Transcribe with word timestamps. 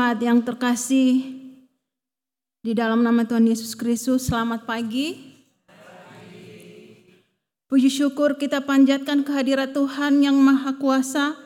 Jemaat 0.00 0.24
yang 0.24 0.40
terkasih 0.40 1.28
di 2.64 2.72
dalam 2.72 3.04
nama 3.04 3.20
Tuhan 3.20 3.44
Yesus 3.44 3.76
Kristus, 3.76 4.32
selamat 4.32 4.64
pagi. 4.64 5.36
Puji 7.68 7.92
syukur 7.92 8.40
kita 8.40 8.64
panjatkan 8.64 9.20
kehadirat 9.20 9.76
Tuhan 9.76 10.24
yang 10.24 10.40
Maha 10.40 10.80
Kuasa 10.80 11.36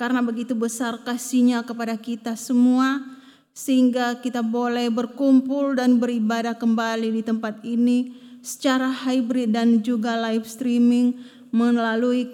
karena 0.00 0.24
begitu 0.24 0.56
besar 0.56 1.04
kasihnya 1.04 1.60
kepada 1.60 1.92
kita 2.00 2.40
semua 2.40 3.04
sehingga 3.52 4.16
kita 4.24 4.40
boleh 4.40 4.88
berkumpul 4.88 5.76
dan 5.76 6.00
beribadah 6.00 6.56
kembali 6.56 7.12
di 7.12 7.20
tempat 7.20 7.60
ini 7.68 8.16
secara 8.40 8.88
hybrid 8.88 9.52
dan 9.52 9.84
juga 9.84 10.16
live 10.16 10.48
streaming 10.48 11.20
melalui 11.52 12.32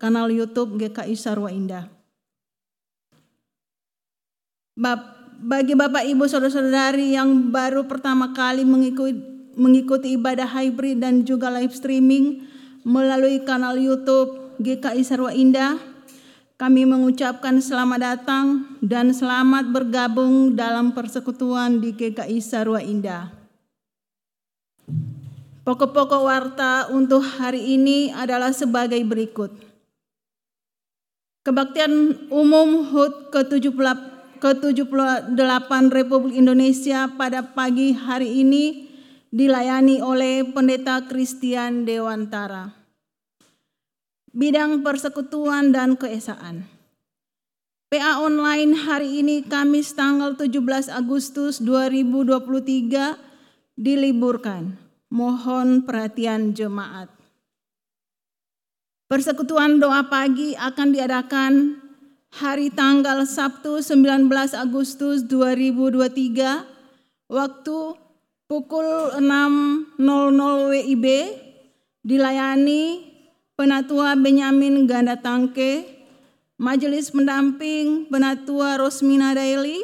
kanal 0.00 0.32
YouTube 0.32 0.80
GKI 0.80 1.12
Sarwa 1.20 1.52
Indah 1.52 1.95
bagi 4.76 5.72
Bapak 5.72 6.04
Ibu 6.04 6.28
Saudara-saudari 6.28 7.16
yang 7.16 7.48
baru 7.48 7.88
pertama 7.88 8.36
kali 8.36 8.60
mengikuti, 8.60 9.16
mengikuti 9.56 10.20
ibadah 10.20 10.44
hybrid 10.44 11.00
dan 11.00 11.24
juga 11.24 11.48
live 11.48 11.72
streaming 11.72 12.44
melalui 12.84 13.40
kanal 13.40 13.80
YouTube 13.80 14.60
GKI 14.60 15.00
Sarwa 15.00 15.32
Indah, 15.32 15.80
kami 16.60 16.84
mengucapkan 16.84 17.56
selamat 17.60 18.00
datang 18.00 18.46
dan 18.84 19.16
selamat 19.16 19.72
bergabung 19.72 20.52
dalam 20.52 20.92
persekutuan 20.92 21.80
di 21.80 21.96
GKI 21.96 22.38
Sarwa 22.44 22.84
Indah. 22.84 23.32
Pokok-pokok 25.64 26.22
warta 26.22 26.86
untuk 26.94 27.26
hari 27.26 27.74
ini 27.74 28.12
adalah 28.14 28.54
sebagai 28.54 29.00
berikut. 29.02 29.50
Kebaktian 31.42 32.26
Umum 32.30 32.86
HUT 32.86 33.34
ke-78 33.34 34.15
ke-78 34.38 35.70
Republik 35.92 36.36
Indonesia 36.36 37.08
pada 37.08 37.42
pagi 37.42 37.96
hari 37.96 38.44
ini 38.44 38.86
dilayani 39.32 40.00
oleh 40.00 40.46
Pendeta 40.48 41.04
Christian 41.04 41.84
Dewantara. 41.84 42.72
Bidang 44.36 44.84
persekutuan 44.84 45.72
dan 45.72 45.96
keesaan. 45.96 46.68
PA 47.86 48.18
online 48.18 48.74
hari 48.76 49.22
ini 49.22 49.46
Kamis 49.46 49.94
tanggal 49.94 50.34
17 50.34 50.90
Agustus 50.90 51.62
2023 51.62 53.14
diliburkan. 53.78 54.74
Mohon 55.08 55.86
perhatian 55.86 56.50
jemaat. 56.50 57.08
Persekutuan 59.06 59.78
doa 59.78 60.02
pagi 60.10 60.58
akan 60.58 60.88
diadakan 60.90 61.52
hari 62.36 62.68
tanggal 62.68 63.24
Sabtu 63.24 63.80
19 63.80 64.28
Agustus 64.52 65.24
2023 65.24 67.32
waktu 67.32 67.78
pukul 68.44 68.88
6.00 69.16 69.96
WIB 70.68 71.06
dilayani 72.04 73.08
Penatua 73.56 74.12
Benyamin 74.20 74.84
Ganda 74.84 75.16
Tangke, 75.16 75.88
Majelis 76.60 77.08
Pendamping 77.08 78.04
Penatua 78.12 78.76
Rosmina 78.76 79.32
Daily, 79.32 79.80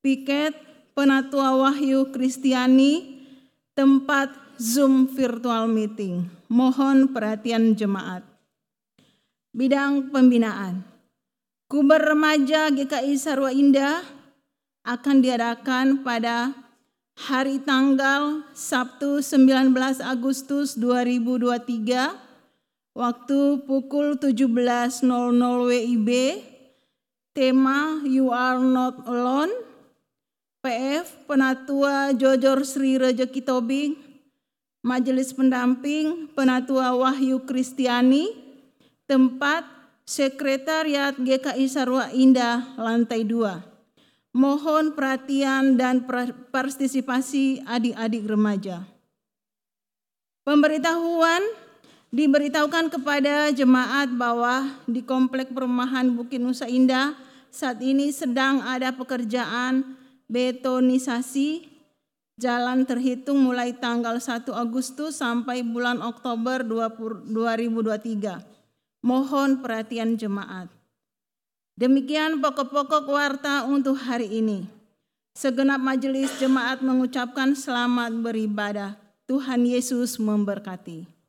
Piket 0.00 0.56
Penatua 0.96 1.60
Wahyu 1.60 2.08
Kristiani, 2.08 3.20
tempat 3.76 4.32
Zoom 4.56 5.12
virtual 5.12 5.68
meeting. 5.68 6.24
Mohon 6.48 7.12
perhatian 7.12 7.76
jemaat. 7.76 8.24
Bidang 9.52 10.08
pembinaan. 10.08 10.89
Kuber 11.70 12.02
Remaja 12.02 12.66
GKI 12.66 13.14
Sarwa 13.14 13.54
Indah 13.54 14.02
akan 14.82 15.22
diadakan 15.22 16.02
pada 16.02 16.50
hari 17.14 17.62
tanggal 17.62 18.42
Sabtu 18.50 19.22
19 19.22 19.70
Agustus 20.02 20.74
2023 20.74 22.10
waktu 22.90 23.40
pukul 23.70 24.18
17.00 24.18 25.06
WIB 25.70 26.10
tema 27.38 28.02
You 28.02 28.34
Are 28.34 28.58
Not 28.58 29.06
Alone. 29.06 29.54
PF 30.66 31.30
Penatua 31.30 32.10
Jojor 32.18 32.66
Sri 32.66 32.98
Rejeki 32.98 33.46
Tobing 33.46 33.94
Majelis 34.82 35.30
Pendamping 35.30 36.34
Penatua 36.34 36.98
Wahyu 36.98 37.46
Kristiani. 37.46 38.26
Tempat 39.06 39.79
Sekretariat 40.10 41.14
GKI 41.14 41.70
Sarwa 41.70 42.10
Indah 42.10 42.74
lantai 42.74 43.22
2. 43.22 44.34
Mohon 44.34 44.98
perhatian 44.98 45.78
dan 45.78 46.02
partisipasi 46.50 47.62
adik-adik 47.62 48.26
remaja. 48.26 48.82
Pemberitahuan 50.42 51.38
diberitahukan 52.10 52.90
kepada 52.90 53.54
jemaat 53.54 54.10
bahwa 54.10 54.82
di 54.90 54.98
Komplek 55.06 55.54
Perumahan 55.54 56.10
Bukit 56.10 56.42
Nusa 56.42 56.66
Indah 56.66 57.14
saat 57.54 57.78
ini 57.78 58.10
sedang 58.10 58.66
ada 58.66 58.90
pekerjaan 58.90 59.94
betonisasi 60.26 61.70
jalan 62.34 62.82
terhitung 62.82 63.38
mulai 63.46 63.78
tanggal 63.78 64.18
1 64.18 64.42
Agustus 64.58 65.22
sampai 65.22 65.62
bulan 65.62 66.02
Oktober 66.02 66.66
2023. 66.66 68.49
Mohon 69.00 69.64
perhatian 69.64 70.20
jemaat. 70.20 70.68
Demikian 71.80 72.44
pokok-pokok 72.44 73.08
warta 73.08 73.64
untuk 73.64 73.96
hari 73.96 74.28
ini. 74.28 74.68
Segenap 75.32 75.80
majelis 75.80 76.28
jemaat 76.36 76.84
mengucapkan 76.84 77.56
selamat 77.56 78.12
beribadah. 78.20 79.00
Tuhan 79.24 79.64
Yesus 79.64 80.20
memberkati. 80.20 81.19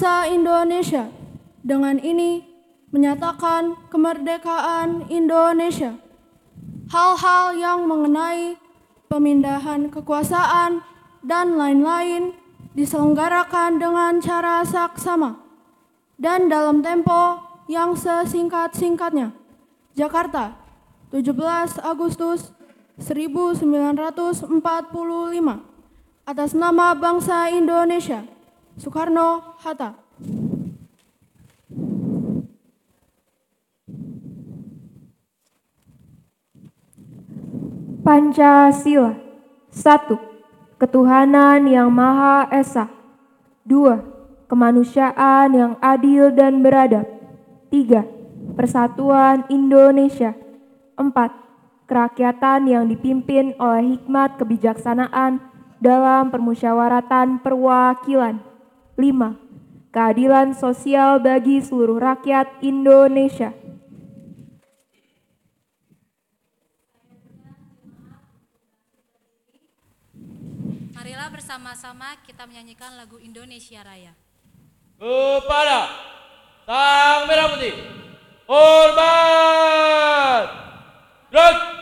Bangsa 0.00 0.32
Indonesia, 0.32 1.12
dengan 1.60 2.00
ini 2.00 2.40
menyatakan 2.88 3.76
kemerdekaan 3.92 5.12
Indonesia. 5.12 5.92
Hal-hal 6.88 7.52
yang 7.52 7.84
mengenai 7.84 8.56
pemindahan 9.12 9.92
kekuasaan 9.92 10.80
dan 11.20 11.60
lain-lain 11.60 12.32
diselenggarakan 12.72 13.76
dengan 13.76 14.24
cara 14.24 14.64
saksama 14.64 15.36
dan 16.16 16.48
dalam 16.48 16.80
tempo 16.80 17.36
yang 17.68 17.92
sesingkat-singkatnya. 17.92 19.36
Jakarta, 20.00 20.56
17 21.12 21.76
Agustus 21.76 22.56
1945 22.96 24.48
atas 26.24 26.50
nama 26.56 26.96
bangsa 26.96 27.52
Indonesia, 27.52 28.39
Soekarno-Hatta. 28.80 29.92
Pancasila 38.00 39.20
1. 39.68 40.80
Ketuhanan 40.80 41.68
yang 41.68 41.92
Maha 41.92 42.48
Esa 42.48 42.88
2. 43.68 44.48
Kemanusiaan 44.48 45.52
yang 45.52 45.72
adil 45.84 46.32
dan 46.32 46.64
beradab 46.64 47.04
3. 47.68 48.56
Persatuan 48.56 49.44
Indonesia 49.52 50.32
4. 50.96 51.84
Kerakyatan 51.84 52.64
yang 52.64 52.88
dipimpin 52.88 53.52
oleh 53.60 54.00
hikmat 54.00 54.40
kebijaksanaan 54.40 55.36
dalam 55.84 56.32
permusyawaratan 56.32 57.44
perwakilan 57.44 58.49
5. 59.00 59.96
Keadilan 59.96 60.52
sosial 60.52 61.24
bagi 61.24 61.64
seluruh 61.64 61.98
rakyat 61.98 62.60
Indonesia 62.60 63.56
Marilah 71.00 71.32
bersama-sama 71.32 72.12
kita 72.28 72.44
menyanyikan 72.44 72.92
lagu 72.92 73.16
Indonesia 73.16 73.80
Raya. 73.80 74.12
Kepada 75.00 75.88
Sang 76.68 77.24
Merah 77.24 77.56
Putih. 77.56 77.72
Hormat. 78.44 80.44
Gerak. 81.32 81.79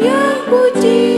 Negeriku 0.00 0.60
yang 0.76 1.15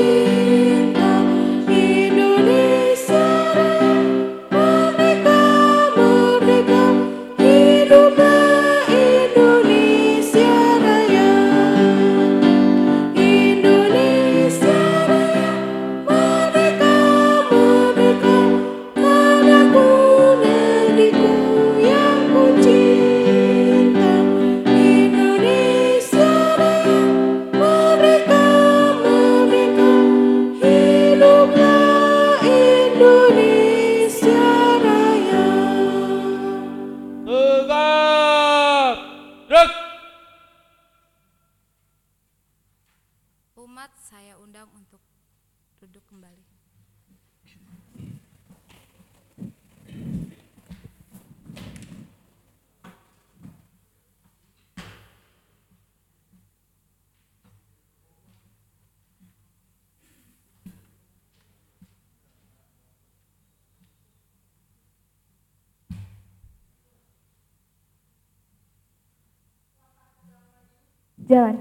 Jalan. 71.28 71.60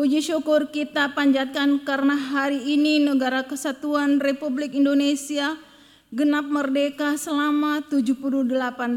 Puji 0.00 0.24
syukur 0.24 0.72
kita 0.72 1.12
panjatkan 1.12 1.84
karena 1.84 2.16
hari 2.16 2.56
ini 2.72 3.04
negara 3.04 3.44
kesatuan 3.44 4.16
Republik 4.16 4.72
Indonesia 4.72 5.60
genap 6.08 6.48
merdeka 6.48 7.20
selama 7.20 7.84
78 7.84 8.48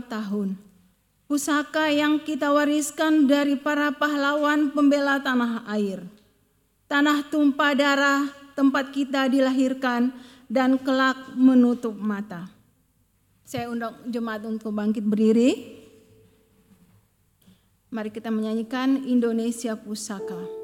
tahun. 0.07 0.72
Pusaka 1.25 1.89
yang 1.89 2.19
kita 2.21 2.51
wariskan 2.51 3.25
dari 3.25 3.55
para 3.55 3.95
pahlawan 3.95 4.69
pembela 4.75 5.17
tanah 5.23 5.63
air. 5.71 6.03
Tanah 6.85 7.25
tumpah 7.31 7.73
darah 7.73 8.27
tempat 8.53 8.93
kita 8.93 9.25
dilahirkan 9.31 10.13
dan 10.51 10.77
kelak 10.77 11.17
menutup 11.33 11.95
mata. 11.97 12.51
Saya 13.41 13.69
undang 13.69 13.97
jemaat 14.07 14.45
untuk 14.45 14.69
bangkit 14.75 15.03
berdiri. 15.03 15.81
Mari 17.93 18.09
kita 18.09 18.33
menyanyikan 18.33 19.05
Indonesia 19.05 19.77
Pusaka. 19.77 20.62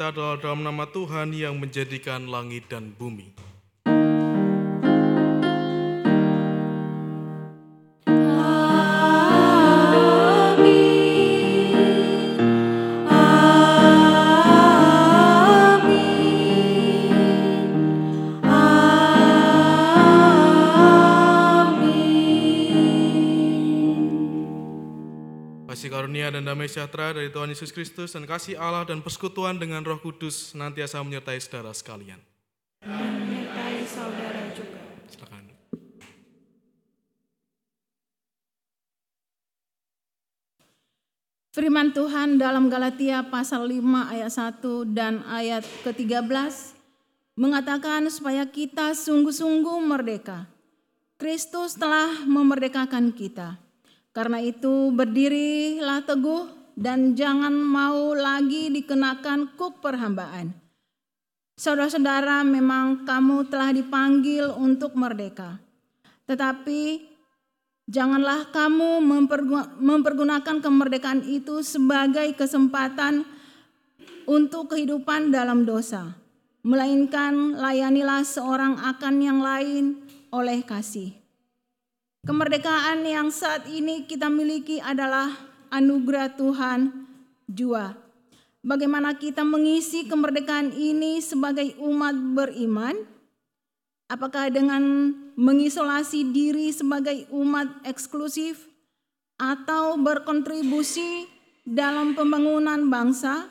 Kita 0.00 0.16
adalah 0.16 0.40
dalam 0.40 0.64
nama 0.64 0.88
Tuhan 0.88 1.28
yang 1.36 1.60
menjadikan 1.60 2.24
langit 2.24 2.72
dan 2.72 2.88
bumi. 2.88 3.29
Dan 26.30 26.46
damai 26.46 26.70
sejahtera 26.70 27.10
dari 27.10 27.28
Tuhan 27.28 27.50
Yesus 27.50 27.74
Kristus 27.74 28.14
dan 28.14 28.22
kasih 28.22 28.54
Allah 28.54 28.86
dan 28.86 29.02
persekutuan 29.02 29.58
dengan 29.58 29.82
Roh 29.82 29.98
Kudus 29.98 30.54
senantiasa 30.54 31.02
menyertai 31.02 31.38
saudara 31.42 31.74
sekalian. 31.74 32.22
Menyertai 32.86 33.82
saudara 33.84 34.42
juga. 34.54 34.80
Silakan. 35.10 35.44
Firman 41.50 41.90
Tuhan 41.90 42.38
dalam 42.38 42.70
Galatia 42.70 43.26
pasal 43.26 43.66
5 43.66 44.14
ayat 44.14 44.30
1 44.30 44.94
dan 44.94 45.26
ayat 45.26 45.66
ke-13 45.82 46.78
mengatakan 47.34 48.06
supaya 48.06 48.46
kita 48.46 48.94
sungguh-sungguh 48.94 49.78
merdeka. 49.82 50.46
Kristus 51.20 51.76
telah 51.76 52.24
memerdekakan 52.24 53.12
kita. 53.12 53.69
Karena 54.10 54.42
itu 54.42 54.90
berdirilah 54.90 56.02
teguh 56.02 56.74
dan 56.74 57.14
jangan 57.14 57.54
mau 57.54 58.10
lagi 58.16 58.72
dikenakan 58.74 59.54
kuk 59.54 59.78
perhambaan. 59.78 60.50
Saudara-saudara, 61.60 62.40
memang 62.40 63.04
kamu 63.04 63.52
telah 63.52 63.70
dipanggil 63.70 64.48
untuk 64.56 64.96
merdeka. 64.96 65.60
Tetapi 66.24 67.04
janganlah 67.84 68.48
kamu 68.48 69.04
mempergu- 69.04 69.76
mempergunakan 69.76 70.56
kemerdekaan 70.64 71.20
itu 71.28 71.60
sebagai 71.60 72.32
kesempatan 72.32 73.28
untuk 74.24 74.72
kehidupan 74.72 75.28
dalam 75.28 75.68
dosa, 75.68 76.16
melainkan 76.64 77.60
layanilah 77.60 78.24
seorang 78.24 78.80
akan 78.80 79.14
yang 79.20 79.44
lain 79.44 80.00
oleh 80.32 80.64
kasih. 80.64 81.19
Kemerdekaan 82.20 83.00
yang 83.08 83.32
saat 83.32 83.64
ini 83.64 84.04
kita 84.04 84.28
miliki 84.28 84.76
adalah 84.76 85.32
anugerah 85.72 86.36
Tuhan 86.36 87.08
jua. 87.48 87.96
Bagaimana 88.60 89.16
kita 89.16 89.40
mengisi 89.40 90.04
kemerdekaan 90.04 90.68
ini 90.76 91.24
sebagai 91.24 91.80
umat 91.80 92.12
beriman? 92.12 92.92
Apakah 94.12 94.52
dengan 94.52 95.16
mengisolasi 95.32 96.28
diri 96.28 96.68
sebagai 96.68 97.24
umat 97.32 97.88
eksklusif 97.88 98.68
atau 99.40 99.96
berkontribusi 99.96 101.24
dalam 101.64 102.12
pembangunan 102.12 102.84
bangsa? 102.92 103.48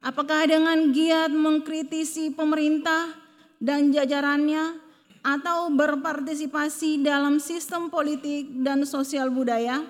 Apakah 0.00 0.48
dengan 0.48 0.88
giat 0.88 1.28
mengkritisi 1.36 2.32
pemerintah 2.32 3.12
dan 3.60 3.92
jajarannya 3.92 4.83
atau 5.24 5.72
berpartisipasi 5.72 7.00
dalam 7.00 7.40
sistem 7.40 7.88
politik 7.88 8.60
dan 8.60 8.84
sosial 8.84 9.32
budaya? 9.32 9.80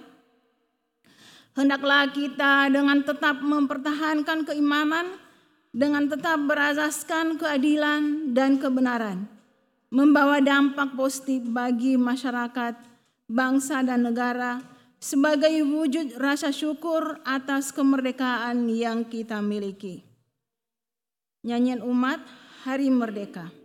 Hendaklah 1.59 2.11
kita 2.15 2.71
dengan 2.71 3.03
tetap 3.03 3.43
mempertahankan 3.43 4.47
keimanan, 4.47 5.19
dengan 5.75 6.07
tetap 6.07 6.39
berasaskan 6.47 7.35
keadilan 7.39 8.31
dan 8.31 8.63
kebenaran, 8.63 9.27
membawa 9.91 10.39
dampak 10.39 10.95
positif 10.95 11.43
bagi 11.51 11.99
masyarakat, 11.99 12.79
bangsa, 13.27 13.83
dan 13.83 14.07
negara 14.07 14.63
sebagai 15.03 15.53
wujud 15.67 16.17
rasa 16.17 16.49
syukur 16.49 17.19
atas 17.23 17.71
kemerdekaan 17.71 18.71
yang 18.71 19.07
kita 19.07 19.43
miliki. 19.43 20.01
Nyanyian 21.45 21.85
umat 21.85 22.25
Hari 22.65 22.89
Merdeka. 22.89 23.64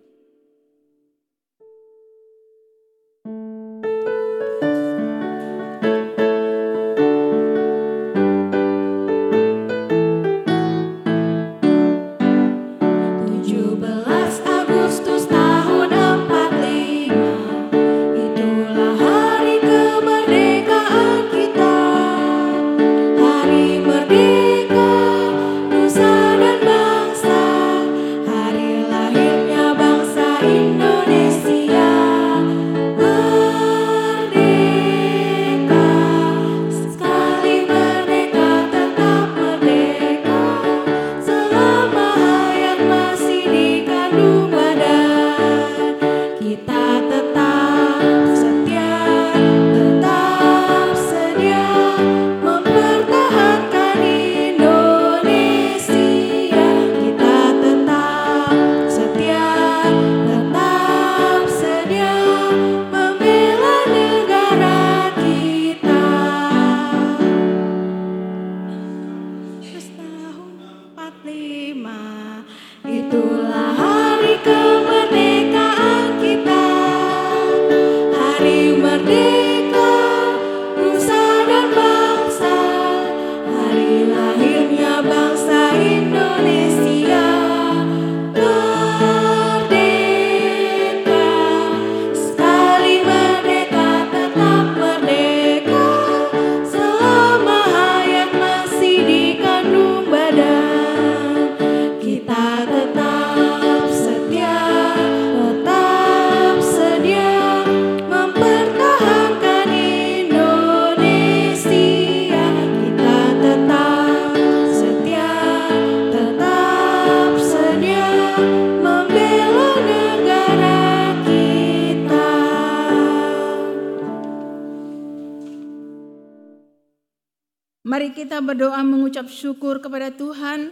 Mengucap 129.19 129.35
syukur 129.35 129.83
kepada 129.83 130.15
Tuhan 130.15 130.71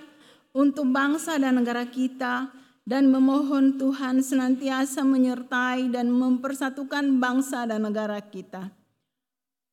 untuk 0.56 0.88
bangsa 0.88 1.36
dan 1.36 1.60
negara 1.60 1.84
kita 1.84 2.48
dan 2.88 3.12
memohon 3.12 3.76
Tuhan 3.76 4.24
senantiasa 4.24 5.04
menyertai 5.04 5.92
dan 5.92 6.08
mempersatukan 6.08 7.20
bangsa 7.20 7.68
dan 7.68 7.84
negara 7.84 8.16
kita. 8.24 8.72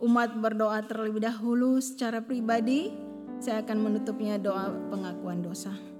Umat 0.02 0.34
berdoa 0.42 0.82
terlebih 0.82 1.22
dahulu 1.22 1.78
secara 1.78 2.18
pribadi, 2.18 2.90
saya 3.38 3.62
akan 3.62 3.78
menutupnya 3.78 4.42
doa 4.42 4.74
pengakuan 4.90 5.38
dosa. 5.38 5.93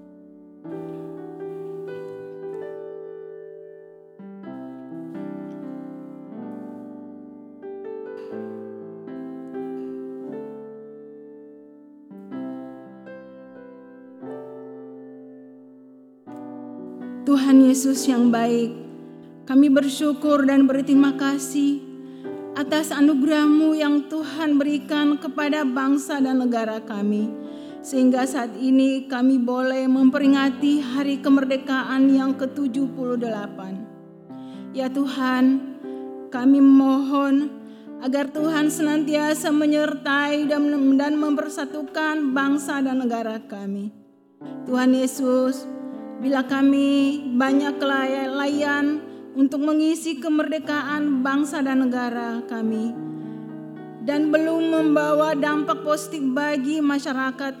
Tuhan 17.35 17.67
Yesus 17.67 18.07
yang 18.07 18.31
baik, 18.31 18.71
kami 19.43 19.67
bersyukur 19.67 20.47
dan 20.47 20.71
berterima 20.71 21.19
kasih 21.19 21.83
atas 22.55 22.95
anugerah-Mu 22.95 23.75
yang 23.75 24.07
Tuhan 24.07 24.55
berikan 24.55 25.19
kepada 25.19 25.67
bangsa 25.67 26.23
dan 26.23 26.39
negara 26.39 26.79
kami. 26.79 27.27
Sehingga 27.83 28.23
saat 28.23 28.55
ini 28.55 29.11
kami 29.11 29.35
boleh 29.35 29.83
memperingati 29.83 30.79
hari 30.79 31.19
kemerdekaan 31.19 32.07
yang 32.07 32.39
ke-78. 32.39 33.59
Ya 34.71 34.87
Tuhan, 34.87 35.43
kami 36.31 36.63
mohon 36.63 37.51
agar 37.99 38.31
Tuhan 38.31 38.71
senantiasa 38.71 39.51
menyertai 39.51 40.47
dan 40.47 41.19
mempersatukan 41.19 42.31
bangsa 42.31 42.79
dan 42.79 43.03
negara 43.03 43.43
kami. 43.43 43.91
Tuhan 44.63 44.95
Yesus, 44.95 45.75
bila 46.25 46.41
kami 46.41 47.21
banyak 47.37 47.77
kelalaian 47.77 48.97
untuk 49.37 49.61
mengisi 49.61 50.17
kemerdekaan 50.17 51.21
bangsa 51.21 51.61
dan 51.61 51.85
negara 51.85 52.41
kami 52.49 52.97
dan 54.09 54.33
belum 54.33 54.73
membawa 54.73 55.37
dampak 55.37 55.85
positif 55.85 56.25
bagi 56.33 56.81
masyarakat 56.81 57.53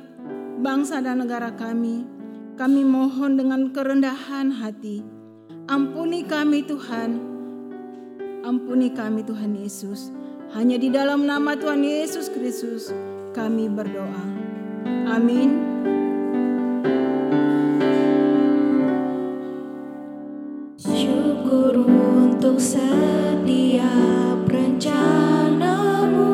bangsa 0.65 0.97
dan 0.97 1.21
negara 1.21 1.53
kami, 1.53 2.09
kami 2.57 2.81
mohon 2.81 3.37
dengan 3.37 3.69
kerendahan 3.69 4.49
hati, 4.49 5.05
ampuni 5.69 6.25
kami 6.25 6.65
Tuhan, 6.65 7.21
ampuni 8.41 8.89
kami 8.97 9.21
Tuhan 9.21 9.61
Yesus. 9.61 10.09
Hanya 10.57 10.81
di 10.81 10.89
dalam 10.89 11.29
nama 11.29 11.53
Tuhan 11.53 11.85
Yesus 11.85 12.33
Kristus 12.33 12.89
kami 13.37 13.69
berdoa. 13.69 14.25
Amin. 15.05 15.74
Syukur 21.45 21.77
untuk 21.85 22.57
setiap 22.57 24.49
rencanamu 24.49 26.33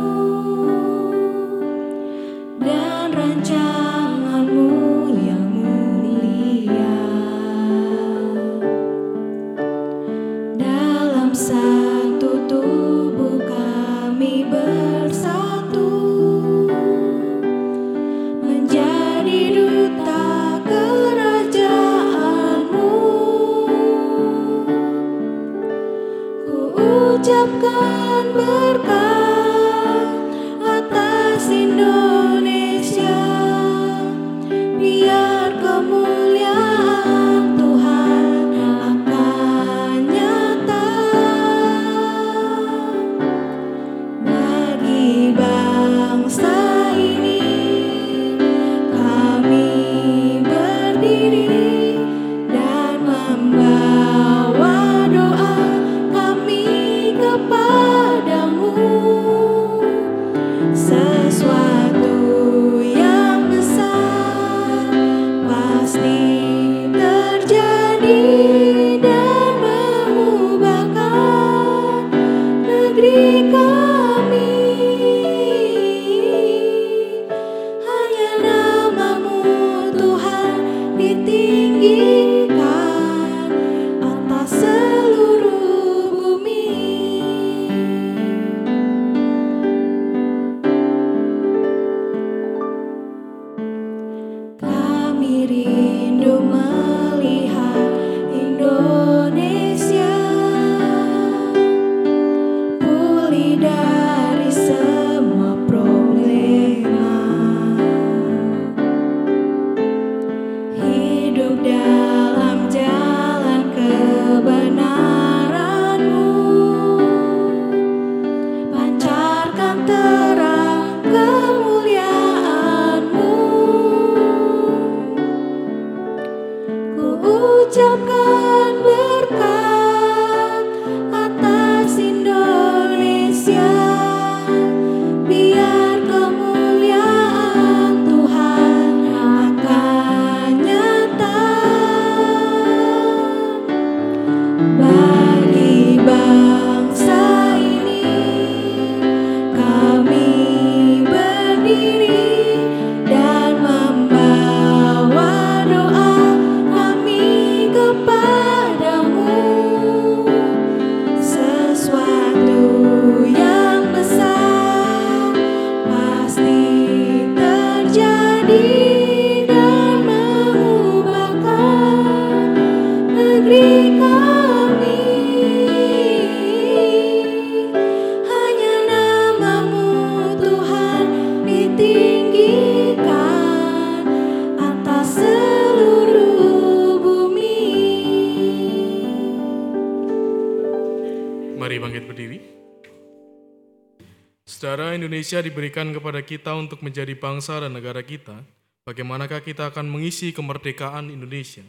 Indonesia 195.32 195.48
diberikan 195.48 195.96
kepada 195.96 196.20
kita 196.28 196.52
untuk 196.60 196.84
menjadi 196.84 197.15
bangsa 197.15 197.63
dan 197.63 197.72
negara 197.72 198.04
kita. 198.04 198.44
Bagaimanakah 198.84 199.39
kita 199.39 199.72
akan 199.72 199.88
mengisi 199.88 200.36
kemerdekaan 200.36 201.08
Indonesia? 201.08 201.63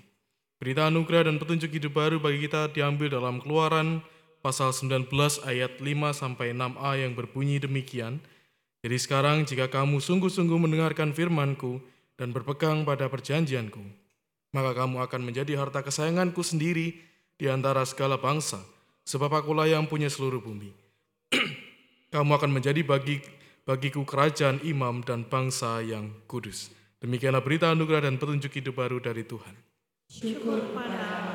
Berita 0.58 0.90
anugerah 0.90 1.30
dan 1.30 1.38
petunjuk 1.38 1.70
hidup 1.70 1.94
baru 1.94 2.18
bagi 2.18 2.42
kita 2.42 2.74
diambil 2.74 3.14
dalam 3.14 3.38
keluaran 3.38 4.02
pasal 4.42 4.74
19 4.74 5.06
ayat 5.46 5.78
5 5.78 5.86
sampai 6.10 6.50
6a 6.58 7.06
yang 7.06 7.14
berbunyi 7.14 7.62
demikian. 7.62 8.18
Jadi 8.82 8.98
sekarang 8.98 9.46
jika 9.46 9.70
kamu 9.70 10.02
sungguh-sungguh 10.02 10.58
mendengarkan 10.58 11.14
firmanku 11.14 11.78
dan 12.18 12.34
berpegang 12.34 12.82
pada 12.82 13.06
perjanjianku, 13.06 13.86
maka 14.50 14.74
kamu 14.74 15.06
akan 15.06 15.22
menjadi 15.22 15.54
harta 15.54 15.86
kesayanganku 15.86 16.42
sendiri 16.42 16.98
di 17.38 17.46
antara 17.46 17.86
segala 17.86 18.18
bangsa, 18.18 18.58
sebab 19.06 19.30
akulah 19.30 19.70
yang 19.70 19.86
punya 19.86 20.10
seluruh 20.10 20.42
bumi. 20.42 20.74
kamu 22.10 22.42
akan 22.42 22.50
menjadi 22.50 22.82
bagi 22.82 23.22
bagiku 23.62 24.02
kerajaan 24.02 24.62
imam 24.66 25.02
dan 25.06 25.26
bangsa 25.26 25.82
yang 25.82 26.10
kudus. 26.26 26.70
Demikianlah 27.02 27.42
berita 27.42 27.70
anugerah 27.70 28.06
dan 28.06 28.18
petunjuk 28.18 28.52
hidup 28.62 28.78
baru 28.78 29.02
dari 29.02 29.26
Tuhan. 29.26 29.54
Salam 30.06 31.31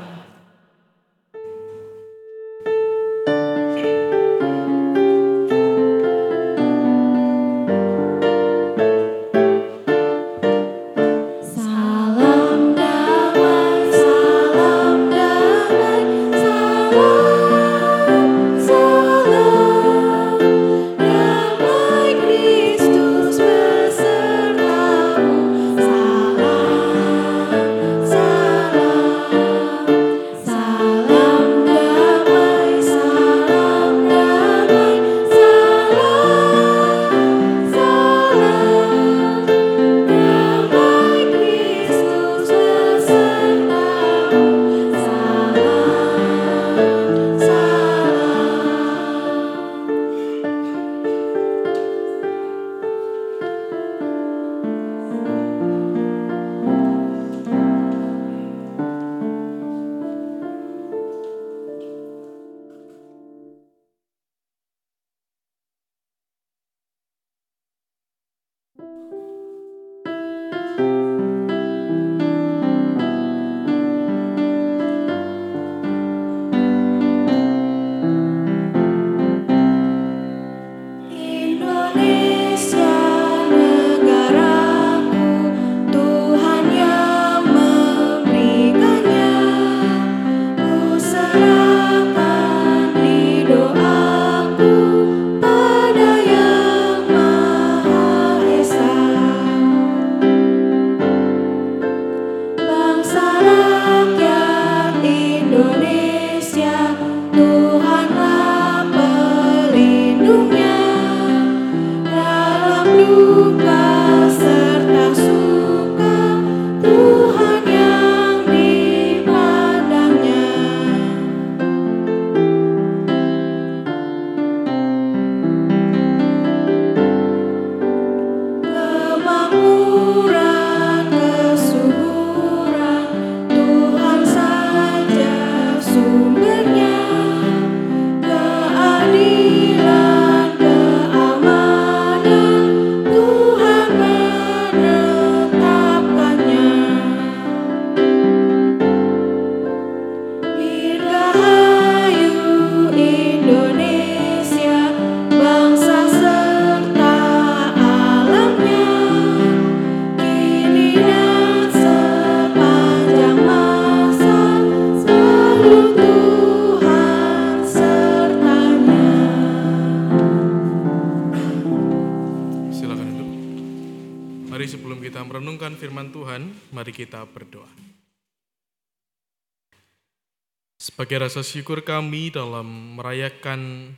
Sebagai 181.07 181.31
rasa 181.31 181.39
syukur 181.39 181.87
kami 181.87 182.35
dalam 182.35 182.99
merayakan 182.99 183.95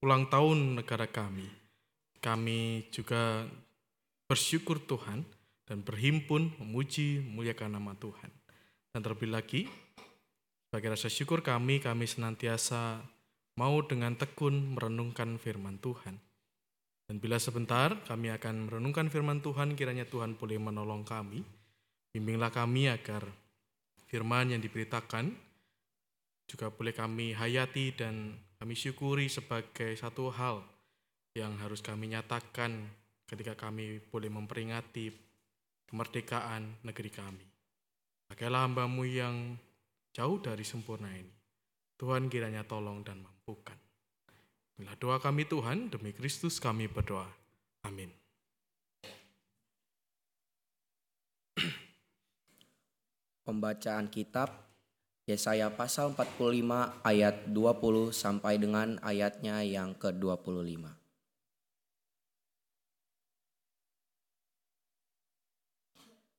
ulang 0.00 0.32
tahun 0.32 0.80
negara 0.80 1.04
kami, 1.04 1.44
kami 2.24 2.88
juga 2.88 3.44
bersyukur 4.24 4.80
Tuhan 4.80 5.28
dan 5.68 5.84
berhimpun 5.84 6.56
memuji 6.56 7.20
memuliakan 7.20 7.68
nama 7.68 7.92
Tuhan. 8.00 8.32
Dan 8.96 9.04
terlebih 9.04 9.28
lagi, 9.28 9.68
sebagai 10.72 10.96
rasa 10.96 11.12
syukur 11.12 11.44
kami, 11.44 11.84
kami 11.84 12.08
senantiasa 12.08 13.04
mau 13.60 13.84
dengan 13.84 14.16
tekun 14.16 14.72
merenungkan 14.72 15.36
firman 15.36 15.76
Tuhan. 15.84 16.16
Dan 17.12 17.20
bila 17.20 17.36
sebentar 17.36 17.92
kami 18.08 18.32
akan 18.32 18.72
merenungkan 18.72 19.12
firman 19.12 19.44
Tuhan, 19.44 19.76
kiranya 19.76 20.08
Tuhan 20.08 20.40
boleh 20.40 20.56
menolong 20.56 21.04
kami. 21.04 21.44
Bimbinglah 22.16 22.48
kami 22.48 22.88
agar 22.88 23.28
firman 24.06 24.54
yang 24.54 24.62
diberitakan 24.62 25.34
juga 26.46 26.70
boleh 26.70 26.94
kami 26.94 27.34
hayati 27.34 27.92
dan 27.94 28.38
kami 28.56 28.78
syukuri 28.78 29.26
sebagai 29.26 29.92
satu 29.98 30.30
hal 30.30 30.62
yang 31.36 31.58
harus 31.60 31.84
kami 31.84 32.14
nyatakan 32.14 32.86
ketika 33.26 33.58
kami 33.58 34.00
boleh 34.08 34.30
memperingati 34.30 35.12
kemerdekaan 35.90 36.80
negeri 36.86 37.10
kami. 37.12 37.46
Pakailah 38.26 38.66
hambamu 38.66 39.04
yang 39.06 39.54
jauh 40.14 40.38
dari 40.40 40.64
sempurna 40.64 41.12
ini. 41.12 41.34
Tuhan 41.96 42.32
kiranya 42.32 42.64
tolong 42.64 43.04
dan 43.04 43.22
mampukan. 43.22 43.76
Inilah 44.76 44.96
doa 45.00 45.16
kami 45.16 45.48
Tuhan, 45.48 45.88
demi 45.88 46.12
Kristus 46.12 46.60
kami 46.60 46.88
berdoa. 46.88 47.28
Amin. 47.88 48.25
Pembacaan 53.46 54.10
kitab 54.10 54.50
Yesaya 55.30 55.70
pasal 55.70 56.10
45 56.18 57.06
ayat 57.06 57.46
20 57.46 58.10
sampai 58.10 58.58
dengan 58.58 58.98
ayatnya 59.06 59.62
yang 59.62 59.94
ke-25. 59.94 60.82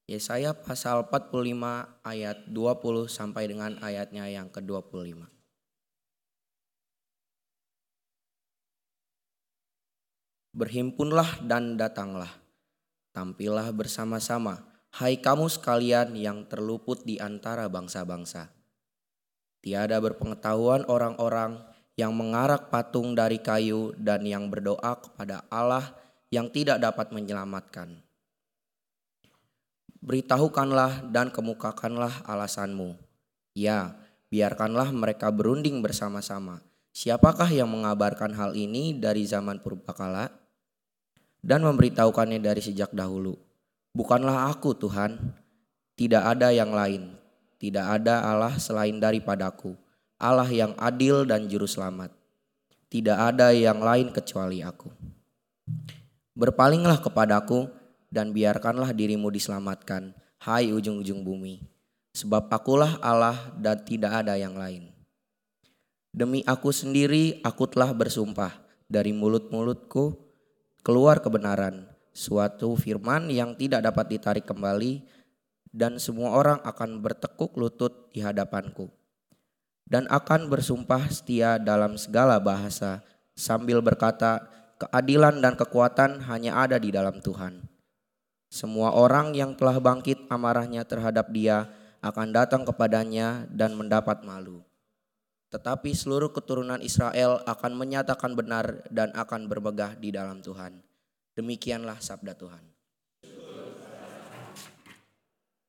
Yesaya 0.07 0.51
pasal 0.51 1.07
45 1.07 2.03
ayat 2.03 2.43
20 2.51 3.07
sampai 3.07 3.43
dengan 3.47 3.79
ayatnya 3.79 4.27
yang 4.27 4.51
ke-25. 4.51 5.23
Berhimpunlah 10.51 11.39
dan 11.39 11.79
datanglah, 11.79 12.35
tampillah 13.15 13.71
bersama-sama, 13.71 14.66
hai 14.95 15.19
kamu 15.19 15.51
sekalian 15.51 16.15
yang 16.15 16.47
terluput 16.47 17.03
di 17.03 17.19
antara 17.19 17.67
bangsa-bangsa. 17.67 18.53
Tiada 19.59 19.99
berpengetahuan 19.99 20.87
orang-orang 20.87 21.59
yang 21.97 22.13
mengarak 22.13 22.69
patung 22.71 23.17
dari 23.17 23.41
kayu 23.41 23.91
dan 23.97 24.23
yang 24.23 24.47
berdoa 24.47 25.01
kepada 25.01 25.43
Allah 25.49 25.83
yang 26.31 26.47
tidak 26.47 26.79
dapat 26.79 27.11
menyelamatkan. 27.11 27.99
Beritahukanlah 29.99 31.09
dan 31.09 31.33
kemukakanlah 31.33 32.23
alasanmu. 32.23 32.95
Ya, 33.57 33.97
biarkanlah 34.29 34.93
mereka 34.93 35.33
berunding 35.33 35.81
bersama-sama. 35.81 36.61
Siapakah 36.93 37.49
yang 37.49 37.67
mengabarkan 37.67 38.31
hal 38.37 38.53
ini 38.53 38.95
dari 38.95 39.25
zaman 39.25 39.59
purbakala? 39.59 40.47
dan 41.47 41.63
memberitahukannya 41.63 42.43
dari 42.43 42.59
sejak 42.59 42.91
dahulu. 42.91 43.39
Bukanlah 43.97 44.53
aku 44.53 44.77
Tuhan, 44.77 45.17
tidak 45.97 46.37
ada 46.37 46.53
yang 46.53 46.69
lain, 46.69 47.17
tidak 47.57 47.97
ada 47.97 48.21
Allah 48.29 48.53
selain 48.61 48.93
daripadaku, 49.01 49.73
Allah 50.21 50.45
yang 50.53 50.77
adil 50.77 51.25
dan 51.25 51.49
juru 51.49 51.65
selamat. 51.65 52.13
Tidak 52.93 53.17
ada 53.17 53.49
yang 53.57 53.81
lain 53.81 54.13
kecuali 54.13 54.61
aku. 54.61 54.93
Berpalinglah 56.37 57.01
kepadaku 57.01 57.73
dan 58.13 58.37
biarkanlah 58.37 58.93
dirimu 58.93 59.33
diselamatkan, 59.33 60.13
hai 60.45 60.69
ujung-ujung 60.69 61.25
bumi. 61.25 61.65
Sebab 62.13 62.53
akulah 62.53 63.01
Allah 63.01 63.49
dan 63.57 63.81
tidak 63.81 64.13
ada 64.13 64.37
yang 64.37 64.53
lain. 64.53 64.93
Demi 66.13 66.45
aku 66.45 66.69
sendiri 66.69 67.41
aku 67.41 67.65
telah 67.65 67.89
bersumpah 67.97 68.61
dari 68.85 69.09
mulut-mulutku 69.09 70.13
keluar 70.85 71.17
kebenaran, 71.17 71.96
suatu 72.17 72.73
firman 72.73 73.29
yang 73.29 73.53
tidak 73.53 73.85
dapat 73.85 74.17
ditarik 74.17 74.49
kembali, 74.49 75.05
dan 75.69 76.01
semua 76.01 76.33
orang 76.33 76.57
akan 76.65 77.05
bertekuk 77.05 77.53
lutut 77.61 78.09
di 78.09 78.25
hadapanku, 78.25 78.89
dan 79.85 80.09
akan 80.09 80.49
bersumpah 80.49 81.05
setia 81.13 81.61
dalam 81.61 81.93
segala 81.93 82.41
bahasa, 82.41 83.05
sambil 83.37 83.85
berkata, 83.85 84.49
"Keadilan 84.81 85.45
dan 85.45 85.53
kekuatan 85.53 86.25
hanya 86.25 86.57
ada 86.57 86.81
di 86.81 86.89
dalam 86.89 87.21
Tuhan." 87.21 87.69
Semua 88.49 88.97
orang 88.97 89.37
yang 89.37 89.53
telah 89.53 89.77
bangkit 89.77 90.25
amarahnya 90.33 90.87
terhadap 90.87 91.29
Dia 91.29 91.69
akan 92.01 92.33
datang 92.33 92.63
kepadanya 92.63 93.45
dan 93.51 93.75
mendapat 93.75 94.23
malu. 94.23 94.63
Tetapi 95.51 95.91
seluruh 95.91 96.31
keturunan 96.31 96.79
Israel 96.79 97.43
akan 97.43 97.71
menyatakan 97.75 98.33
benar 98.33 98.87
dan 98.87 99.11
akan 99.13 99.51
bermegah 99.51 99.99
di 99.99 100.15
dalam 100.15 100.39
Tuhan. 100.39 100.86
Demikianlah 101.37 102.01
sabda 102.01 102.33
Tuhan. 102.33 102.65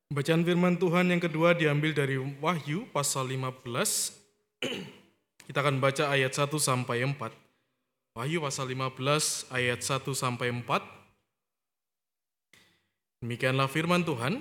Bacaan 0.08 0.40
firman 0.40 0.80
Tuhan 0.80 1.12
yang 1.12 1.20
kedua 1.20 1.52
diambil 1.52 1.92
dari 1.92 2.16
Wahyu 2.16 2.88
pasal 2.88 3.28
15. 3.28 3.60
Kita 5.44 5.60
akan 5.60 5.76
baca 5.76 6.08
ayat 6.08 6.32
1 6.32 6.48
sampai 6.56 7.04
4. 7.04 8.16
Wahyu 8.16 8.40
pasal 8.40 8.72
15 8.72 9.52
ayat 9.52 9.84
1 9.84 10.08
sampai 10.16 10.48
4. 10.48 10.64
Demikianlah 13.20 13.68
firman 13.68 14.00
Tuhan. 14.00 14.40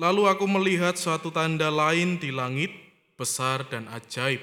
Lalu 0.00 0.22
aku 0.32 0.48
melihat 0.48 0.96
suatu 0.96 1.28
tanda 1.28 1.68
lain 1.68 2.16
di 2.16 2.32
langit, 2.32 2.72
besar 3.20 3.68
dan 3.68 3.84
ajaib. 3.92 4.40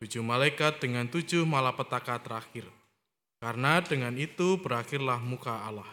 Tujuh 0.00 0.24
malaikat 0.24 0.80
dengan 0.80 1.04
tujuh 1.12 1.44
malapetaka 1.44 2.16
terakhir. 2.24 2.64
Karena 3.36 3.84
dengan 3.84 4.16
itu 4.16 4.56
berakhirlah 4.56 5.20
muka 5.20 5.60
Allah. 5.68 5.88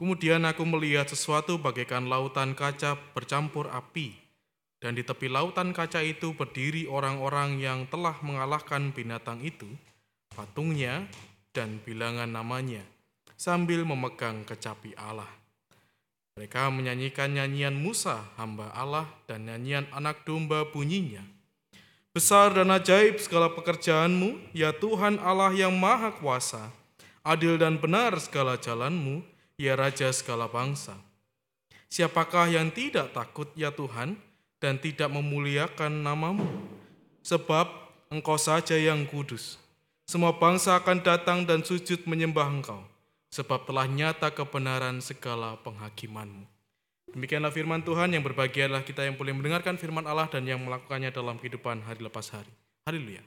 Kemudian 0.00 0.40
aku 0.48 0.64
melihat 0.64 1.04
sesuatu 1.04 1.60
bagaikan 1.60 2.08
lautan 2.08 2.56
kaca 2.56 2.96
bercampur 3.12 3.68
api. 3.68 4.16
Dan 4.80 4.96
di 4.96 5.04
tepi 5.04 5.28
lautan 5.28 5.76
kaca 5.76 6.00
itu 6.00 6.32
berdiri 6.32 6.88
orang-orang 6.88 7.60
yang 7.60 7.84
telah 7.92 8.16
mengalahkan 8.24 8.96
binatang 8.96 9.44
itu, 9.44 9.68
patungnya, 10.32 11.04
dan 11.52 11.84
bilangan 11.84 12.32
namanya, 12.32 12.80
sambil 13.36 13.84
memegang 13.84 14.48
kecapi 14.48 14.96
Allah. 14.96 15.28
Mereka 16.40 16.72
menyanyikan 16.72 17.36
nyanyian 17.36 17.76
Musa, 17.76 18.32
hamba 18.40 18.72
Allah, 18.72 19.04
dan 19.28 19.44
nyanyian 19.44 19.84
anak 19.92 20.24
domba 20.24 20.64
bunyinya. 20.72 21.20
Besar 22.10 22.50
dan 22.58 22.74
ajaib 22.74 23.22
segala 23.22 23.46
pekerjaanmu, 23.54 24.50
ya 24.50 24.74
Tuhan 24.74 25.22
Allah 25.22 25.54
yang 25.54 25.70
maha 25.70 26.10
kuasa. 26.10 26.74
Adil 27.22 27.54
dan 27.54 27.78
benar 27.78 28.18
segala 28.18 28.58
jalanmu, 28.58 29.22
ya 29.54 29.78
Raja 29.78 30.10
segala 30.10 30.50
bangsa. 30.50 30.98
Siapakah 31.86 32.50
yang 32.50 32.74
tidak 32.74 33.14
takut, 33.14 33.46
ya 33.54 33.70
Tuhan, 33.70 34.18
dan 34.58 34.82
tidak 34.82 35.06
memuliakan 35.06 36.02
namamu? 36.02 36.50
Sebab 37.22 37.70
engkau 38.10 38.34
saja 38.34 38.74
yang 38.74 39.06
kudus. 39.06 39.62
Semua 40.10 40.34
bangsa 40.34 40.74
akan 40.74 41.06
datang 41.06 41.46
dan 41.46 41.62
sujud 41.62 42.02
menyembah 42.10 42.50
engkau 42.50 42.82
sebab 43.30 43.62
telah 43.62 43.86
nyata 43.86 44.34
kebenaran 44.34 44.98
segala 44.98 45.54
penghakimanmu. 45.62 46.49
Demikianlah 47.10 47.50
firman 47.50 47.82
Tuhan 47.82 48.14
yang 48.14 48.22
berbahagialah 48.22 48.86
kita 48.86 49.02
yang 49.02 49.18
boleh 49.18 49.34
mendengarkan 49.34 49.74
firman 49.74 50.06
Allah 50.06 50.30
dan 50.30 50.46
yang 50.46 50.62
melakukannya 50.62 51.10
dalam 51.10 51.42
kehidupan 51.42 51.82
hari 51.82 52.06
lepas 52.06 52.30
hari. 52.30 52.52
Haleluya. 52.86 53.22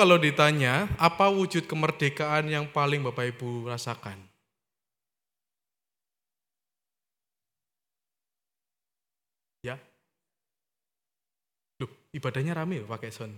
Kalau 0.00 0.16
ditanya, 0.16 0.88
apa 0.96 1.28
wujud 1.28 1.68
kemerdekaan 1.68 2.48
yang 2.48 2.64
paling 2.72 3.04
Bapak 3.04 3.36
Ibu 3.36 3.68
rasakan? 3.68 4.16
Ya. 9.60 9.76
Loh, 11.76 11.92
ibadahnya 12.16 12.56
rame 12.56 12.80
ya 12.80 12.88
pakai 12.88 13.12
sound. 13.12 13.36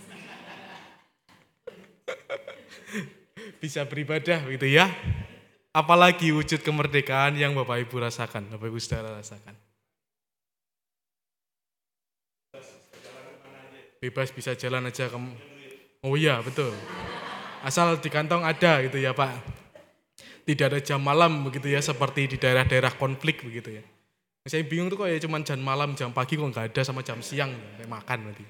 Bisa 3.60 3.84
beribadah 3.84 4.40
gitu 4.48 4.72
ya. 4.72 4.88
Apalagi 5.76 6.32
wujud 6.32 6.64
kemerdekaan 6.64 7.36
yang 7.36 7.52
Bapak 7.52 7.84
Ibu 7.84 8.00
rasakan, 8.00 8.48
Bapak 8.56 8.72
Ibu 8.72 8.80
saudara 8.80 9.20
rasakan. 9.20 9.52
Bebas 14.00 14.32
bisa 14.32 14.56
jalan 14.56 14.88
aja 14.88 15.12
ke 15.12 15.20
Oh 16.00 16.16
iya, 16.16 16.40
betul. 16.40 16.72
Asal 17.60 18.00
di 18.00 18.08
kantong 18.08 18.40
ada 18.40 18.80
gitu 18.80 18.96
ya, 18.96 19.12
Pak. 19.12 19.36
Tidak 20.48 20.66
ada 20.72 20.80
jam 20.80 20.96
malam 20.96 21.44
begitu 21.44 21.68
ya 21.68 21.84
seperti 21.84 22.24
di 22.24 22.36
daerah-daerah 22.40 22.96
konflik 22.96 23.44
begitu 23.44 23.76
ya. 23.76 23.84
Saya 24.48 24.64
bingung 24.64 24.88
tuh 24.88 25.04
kok 25.04 25.08
ya 25.12 25.20
cuman 25.20 25.44
jam 25.44 25.60
malam, 25.60 25.92
jam 25.92 26.16
pagi 26.16 26.40
kok 26.40 26.48
nggak 26.48 26.72
ada 26.72 26.80
sama 26.80 27.04
jam 27.04 27.20
siang 27.20 27.52
kayak 27.76 27.86
makan 27.86 28.18
berarti. 28.24 28.44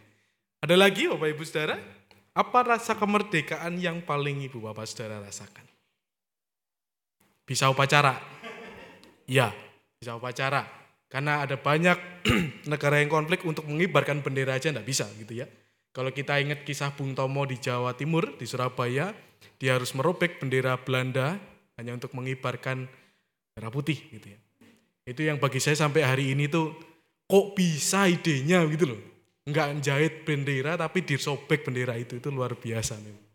Ada 0.62 0.74
lagi 0.78 1.10
Bapak 1.10 1.28
Ibu 1.34 1.42
Saudara? 1.42 1.76
Apa 2.30 2.62
rasa 2.62 2.94
kemerdekaan 2.94 3.74
yang 3.82 3.98
paling 4.06 4.46
Ibu 4.46 4.62
Bapak 4.62 4.86
Saudara 4.86 5.18
rasakan? 5.18 5.66
Bisa 7.42 7.66
upacara? 7.66 8.14
Ya, 9.26 9.50
bisa 9.98 10.14
upacara. 10.14 10.62
Karena 11.10 11.42
ada 11.42 11.58
banyak 11.58 11.98
negara 12.70 13.02
yang 13.02 13.10
konflik 13.10 13.42
untuk 13.42 13.66
mengibarkan 13.66 14.22
bendera 14.22 14.54
aja 14.54 14.70
enggak 14.70 14.86
bisa 14.86 15.10
gitu 15.18 15.42
ya. 15.42 15.50
Kalau 15.90 16.14
kita 16.14 16.38
ingat 16.38 16.62
kisah 16.62 16.94
Bung 16.94 17.18
Tomo 17.18 17.42
di 17.42 17.58
Jawa 17.58 17.98
Timur, 17.98 18.38
di 18.38 18.46
Surabaya, 18.46 19.10
dia 19.58 19.74
harus 19.74 19.90
merobek 19.92 20.38
bendera 20.38 20.78
Belanda 20.78 21.34
hanya 21.74 21.98
untuk 21.98 22.14
mengibarkan 22.14 22.86
merah 23.56 23.72
putih 23.72 23.98
gitu 24.14 24.30
ya. 24.30 24.38
Itu 25.02 25.26
yang 25.26 25.42
bagi 25.42 25.58
saya 25.58 25.74
sampai 25.74 26.06
hari 26.06 26.30
ini 26.30 26.46
tuh 26.46 26.70
kok 27.26 27.58
bisa 27.58 28.06
idenya 28.06 28.62
gitu 28.70 28.94
loh. 28.94 29.00
Enggak 29.48 29.82
jahit 29.82 30.22
bendera 30.22 30.78
tapi 30.78 31.02
disobek 31.02 31.66
bendera 31.66 31.98
itu, 31.98 32.22
itu 32.22 32.28
luar 32.30 32.54
biasa 32.54 32.94
memang. 33.02 33.26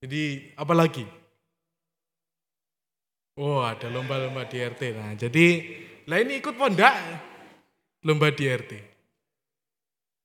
Jadi 0.00 0.54
apalagi? 0.54 1.04
Oh 3.40 3.64
ada 3.64 3.88
lomba-lomba 3.88 4.46
di 4.46 4.60
RT. 4.60 4.82
Nah 4.94 5.12
jadi 5.16 5.46
lah 6.06 6.18
ini 6.20 6.38
ikut 6.38 6.54
pondak 6.54 6.94
lomba 8.04 8.30
di 8.30 8.44
RT. 8.46 8.89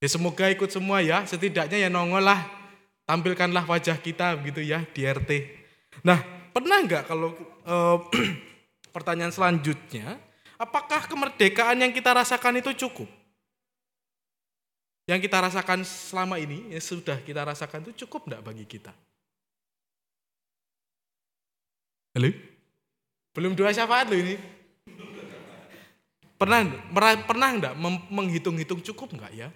Ya 0.05 0.09
semoga 0.13 0.45
ikut 0.53 0.69
semua 0.69 1.01
ya, 1.01 1.25
setidaknya 1.25 1.81
ya 1.81 1.89
nongol 1.89 2.21
lah, 2.21 2.45
tampilkanlah 3.09 3.65
wajah 3.65 3.97
kita 3.97 4.37
gitu 4.45 4.61
ya 4.61 4.85
di 4.93 5.01
RT. 5.01 5.49
Nah 6.05 6.21
pernah 6.53 6.77
nggak 6.77 7.09
kalau 7.09 7.33
eh, 7.65 7.97
pertanyaan 8.93 9.33
selanjutnya, 9.33 10.21
apakah 10.61 11.09
kemerdekaan 11.09 11.81
yang 11.81 11.89
kita 11.89 12.13
rasakan 12.13 12.61
itu 12.61 12.85
cukup? 12.85 13.09
Yang 15.09 15.25
kita 15.25 15.41
rasakan 15.41 15.81
selama 15.81 16.37
ini, 16.37 16.69
yang 16.69 16.85
sudah 16.85 17.17
kita 17.25 17.41
rasakan 17.41 17.89
itu 17.89 18.05
cukup 18.05 18.29
enggak 18.29 18.45
bagi 18.45 18.65
kita? 18.69 18.93
Halo? 22.13 22.29
Belum 23.33 23.57
dua 23.57 23.73
syafaat 23.73 24.05
loh 24.13 24.21
ini. 24.21 24.37
Pernah 26.37 26.61
pernah 27.25 27.49
enggak 27.57 27.73
menghitung-hitung 28.13 28.85
cukup 28.85 29.17
enggak 29.17 29.33
ya? 29.33 29.49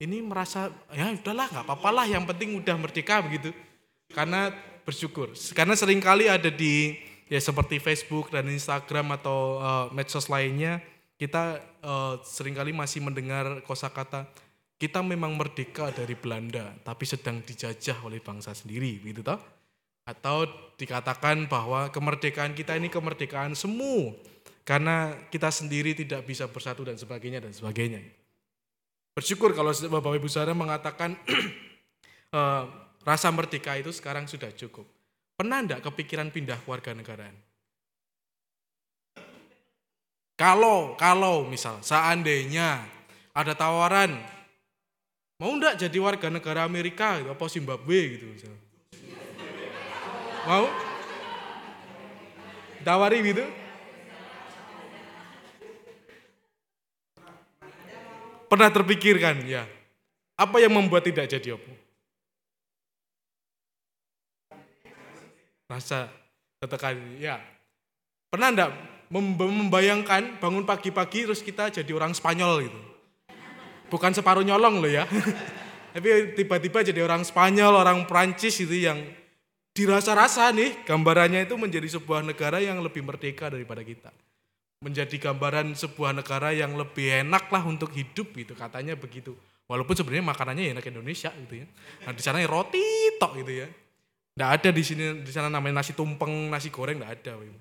Ini 0.00 0.24
merasa 0.24 0.72
ya 0.96 1.12
udahlah 1.12 1.46
nggak 1.52 1.64
apa-apa 1.68 1.90
lah 1.92 2.06
yang 2.08 2.24
penting 2.24 2.56
udah 2.56 2.76
merdeka 2.80 3.20
begitu. 3.20 3.52
Karena 4.10 4.48
bersyukur. 4.82 5.36
Karena 5.52 5.76
sering 5.76 6.00
kali 6.00 6.26
ada 6.26 6.48
di 6.48 6.96
ya 7.30 7.38
seperti 7.38 7.78
Facebook 7.78 8.32
dan 8.32 8.48
Instagram 8.48 9.20
atau 9.20 9.60
eh, 9.60 9.86
medsos 9.92 10.26
lainnya 10.32 10.80
kita 11.20 11.60
eh, 11.60 12.14
sering 12.24 12.56
kali 12.56 12.72
masih 12.72 13.04
mendengar 13.04 13.60
kosakata 13.68 14.24
kita 14.80 15.04
memang 15.04 15.36
merdeka 15.36 15.92
dari 15.92 16.16
Belanda 16.16 16.72
tapi 16.80 17.04
sedang 17.04 17.44
dijajah 17.44 18.00
oleh 18.00 18.18
bangsa 18.24 18.56
sendiri 18.56 18.96
begitu 18.98 19.20
toh? 19.20 19.36
Atau 20.08 20.48
dikatakan 20.80 21.44
bahwa 21.46 21.92
kemerdekaan 21.92 22.56
kita 22.56 22.74
ini 22.80 22.88
kemerdekaan 22.88 23.52
semu 23.52 24.16
karena 24.64 25.12
kita 25.28 25.52
sendiri 25.52 25.92
tidak 25.92 26.24
bisa 26.24 26.48
bersatu 26.48 26.88
dan 26.88 26.96
sebagainya 26.96 27.44
dan 27.44 27.52
sebagainya. 27.52 28.00
Bersyukur 29.20 29.52
kalau 29.52 29.68
Bapak 29.76 30.16
Ibu 30.16 30.32
Saudara 30.32 30.56
mengatakan 30.56 31.12
eh, 32.32 32.64
rasa 33.04 33.28
merdeka 33.28 33.76
itu 33.76 33.92
sekarang 33.92 34.24
sudah 34.24 34.48
cukup. 34.56 34.88
Pernah 35.36 35.60
enggak 35.60 35.84
kepikiran 35.84 36.32
pindah 36.32 36.56
keluarga 36.64 36.96
negaraan? 36.96 37.36
Kalau, 40.40 40.96
kalau 40.96 41.44
misal 41.44 41.84
seandainya 41.84 42.80
ada 43.36 43.52
tawaran, 43.52 44.16
mau 45.36 45.52
enggak 45.52 45.76
jadi 45.76 46.00
warga 46.00 46.32
negara 46.32 46.64
Amerika 46.64 47.20
gitu, 47.20 47.28
apa 47.28 47.44
Zimbabwe 47.52 48.16
gitu 48.16 48.24
misal. 48.24 48.56
Mau? 50.48 50.64
Tawari 52.80 53.20
gitu? 53.20 53.44
Pernah 58.50 58.66
terpikirkan 58.74 59.46
ya? 59.46 59.62
Apa 60.34 60.58
yang 60.58 60.74
membuat 60.74 61.06
tidak 61.06 61.30
jadi 61.30 61.54
apa? 61.54 61.70
Rasa 65.70 66.10
tetekan 66.58 66.98
ya. 67.22 67.38
Pernah 68.26 68.50
enggak 68.50 68.70
mem- 69.06 69.38
membayangkan 69.38 70.42
bangun 70.42 70.66
pagi-pagi 70.66 71.30
terus 71.30 71.46
kita 71.46 71.70
jadi 71.70 71.94
orang 71.94 72.10
Spanyol 72.10 72.66
gitu? 72.66 72.80
Bukan 73.86 74.10
separuh 74.18 74.42
nyolong 74.42 74.82
loh 74.82 74.90
ya. 74.90 75.06
Tapi 75.94 76.34
tiba-tiba 76.34 76.82
jadi 76.82 77.06
orang 77.06 77.22
Spanyol, 77.22 77.86
orang 77.86 78.06
Prancis 78.10 78.58
itu 78.58 78.82
yang 78.82 78.98
dirasa-rasa 79.74 80.50
nih 80.50 80.82
gambarannya 80.86 81.46
itu 81.46 81.54
menjadi 81.54 81.86
sebuah 81.98 82.26
negara 82.26 82.58
yang 82.58 82.82
lebih 82.82 83.06
merdeka 83.06 83.46
daripada 83.46 83.86
kita. 83.86 84.10
Menjadi 84.80 85.20
gambaran 85.20 85.76
sebuah 85.76 86.16
negara 86.16 86.56
yang 86.56 86.72
lebih 86.72 87.24
enak 87.28 87.52
lah 87.52 87.62
untuk 87.68 87.92
hidup 87.92 88.32
gitu 88.32 88.56
katanya 88.56 88.96
begitu. 88.96 89.36
Walaupun 89.68 89.92
sebenarnya 89.92 90.24
makanannya 90.24 90.64
ya 90.66 90.70
enak 90.74 90.88
Indonesia 90.88 91.30
gitu 91.36 91.62
ya. 91.62 91.66
Nah 92.08 92.12
di 92.16 92.22
sana 92.24 92.40
roti 92.48 92.82
tok 93.20 93.44
gitu 93.44 93.60
ya. 93.60 93.68
Nggak 94.40 94.50
ada 94.56 94.68
di 94.72 94.82
sini 94.82 95.04
di 95.20 95.30
sana 95.30 95.52
namanya 95.52 95.84
nasi 95.84 95.92
tumpeng, 95.92 96.48
nasi 96.48 96.72
goreng 96.72 96.96
nggak 96.96 97.12
ada. 97.20 97.32
Wim. 97.38 97.54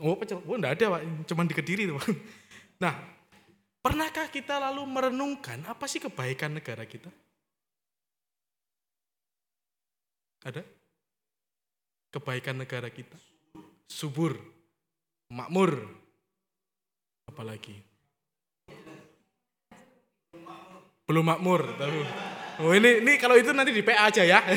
Oh 0.00 0.16
pecel, 0.16 0.40
oh 0.42 0.56
nggak 0.56 0.80
ada 0.80 0.84
pak, 0.96 1.00
cuman 1.28 1.44
di 1.46 1.54
kediri 1.54 1.84
tuh. 1.86 1.96
Pak. 2.00 2.08
Nah, 2.80 2.96
pernahkah 3.84 4.32
kita 4.32 4.56
lalu 4.56 4.88
merenungkan 4.88 5.60
apa 5.68 5.84
sih 5.84 6.00
kebaikan 6.00 6.56
negara 6.56 6.88
kita? 6.88 7.12
Ada? 10.48 10.64
Kebaikan 12.08 12.56
negara 12.56 12.88
kita. 12.88 13.20
Subur, 13.84 14.32
makmur, 15.30 15.86
apalagi? 17.30 17.78
Belum 21.06 21.26
makmur, 21.26 21.74
tahu. 21.74 22.02
Oh 22.60 22.76
ini 22.76 23.00
ini 23.02 23.16
kalau 23.16 23.34
itu 23.34 23.50
nanti 23.56 23.72
di 23.72 23.82
PA 23.82 24.12
aja 24.12 24.22
ya. 24.22 24.44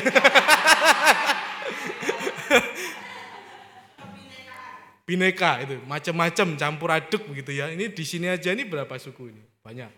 Bineka 5.04 5.60
itu, 5.66 5.76
macam-macam 5.84 6.56
campur 6.56 6.88
aduk 6.94 7.28
begitu 7.28 7.52
ya. 7.58 7.68
Ini 7.68 7.92
di 7.92 8.04
sini 8.06 8.30
aja 8.30 8.52
ini 8.54 8.64
berapa 8.64 8.94
suku 8.96 9.34
ini? 9.34 9.42
Banyak. 9.60 9.90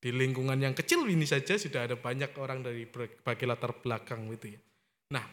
Di 0.00 0.12
lingkungan 0.12 0.56
yang 0.56 0.72
kecil 0.72 1.04
ini 1.08 1.28
saja 1.28 1.60
sudah 1.60 1.84
ada 1.84 1.96
banyak 1.96 2.32
orang 2.40 2.64
dari 2.64 2.88
berbagai 2.88 3.44
latar 3.44 3.76
belakang 3.80 4.28
gitu 4.32 4.56
ya. 4.56 4.60
Nah, 5.12 5.24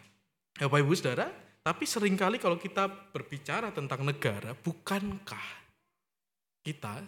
Bapak 0.59 0.79
Ibu 0.83 0.91
Saudara, 0.95 1.31
tapi 1.67 1.83
sering 1.83 2.15
kali 2.15 2.39
kalau 2.39 2.55
kita 2.55 2.87
berbicara 2.87 3.75
tentang 3.75 3.99
negara, 4.07 4.55
bukankah 4.55 5.67
kita, 6.63 7.03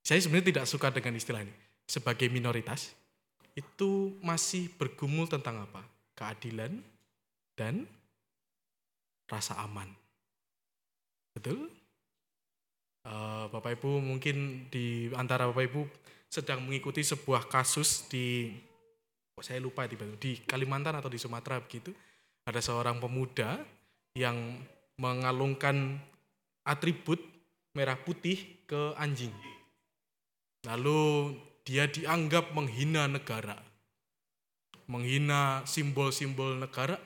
saya 0.00 0.16
sebenarnya 0.24 0.56
tidak 0.56 0.64
suka 0.64 0.88
dengan 0.88 1.12
istilah 1.12 1.44
ini, 1.44 1.52
sebagai 1.84 2.32
minoritas, 2.32 2.96
itu 3.52 4.16
masih 4.24 4.72
bergumul 4.80 5.28
tentang 5.28 5.60
apa? 5.60 5.84
Keadilan 6.16 6.80
dan 7.52 7.84
rasa 9.28 9.60
aman. 9.60 9.92
Betul? 11.36 11.68
Eh, 13.04 13.44
Bapak 13.52 13.76
Ibu 13.76 14.00
mungkin 14.00 14.68
di 14.72 15.12
antara 15.20 15.52
Bapak 15.52 15.68
Ibu 15.68 15.84
sedang 16.32 16.64
mengikuti 16.64 17.04
sebuah 17.04 17.44
kasus 17.44 18.08
di, 18.08 18.56
kok 19.36 19.44
saya 19.44 19.60
lupa 19.60 19.84
tiba 19.84 20.08
di 20.16 20.40
Kalimantan 20.48 20.96
atau 20.96 21.12
di 21.12 21.20
Sumatera 21.20 21.60
begitu. 21.60 21.92
Ada 22.48 22.64
seorang 22.64 22.96
pemuda 22.96 23.60
yang 24.16 24.62
mengalungkan 25.00 26.00
atribut 26.66 27.20
merah 27.72 27.96
putih 27.96 28.58
ke 28.68 28.92
anjing. 28.98 29.32
Lalu 30.66 31.32
dia 31.62 31.86
dianggap 31.86 32.52
menghina 32.52 33.06
negara. 33.06 33.56
Menghina 34.88 35.62
simbol-simbol 35.68 36.58
negara. 36.58 36.96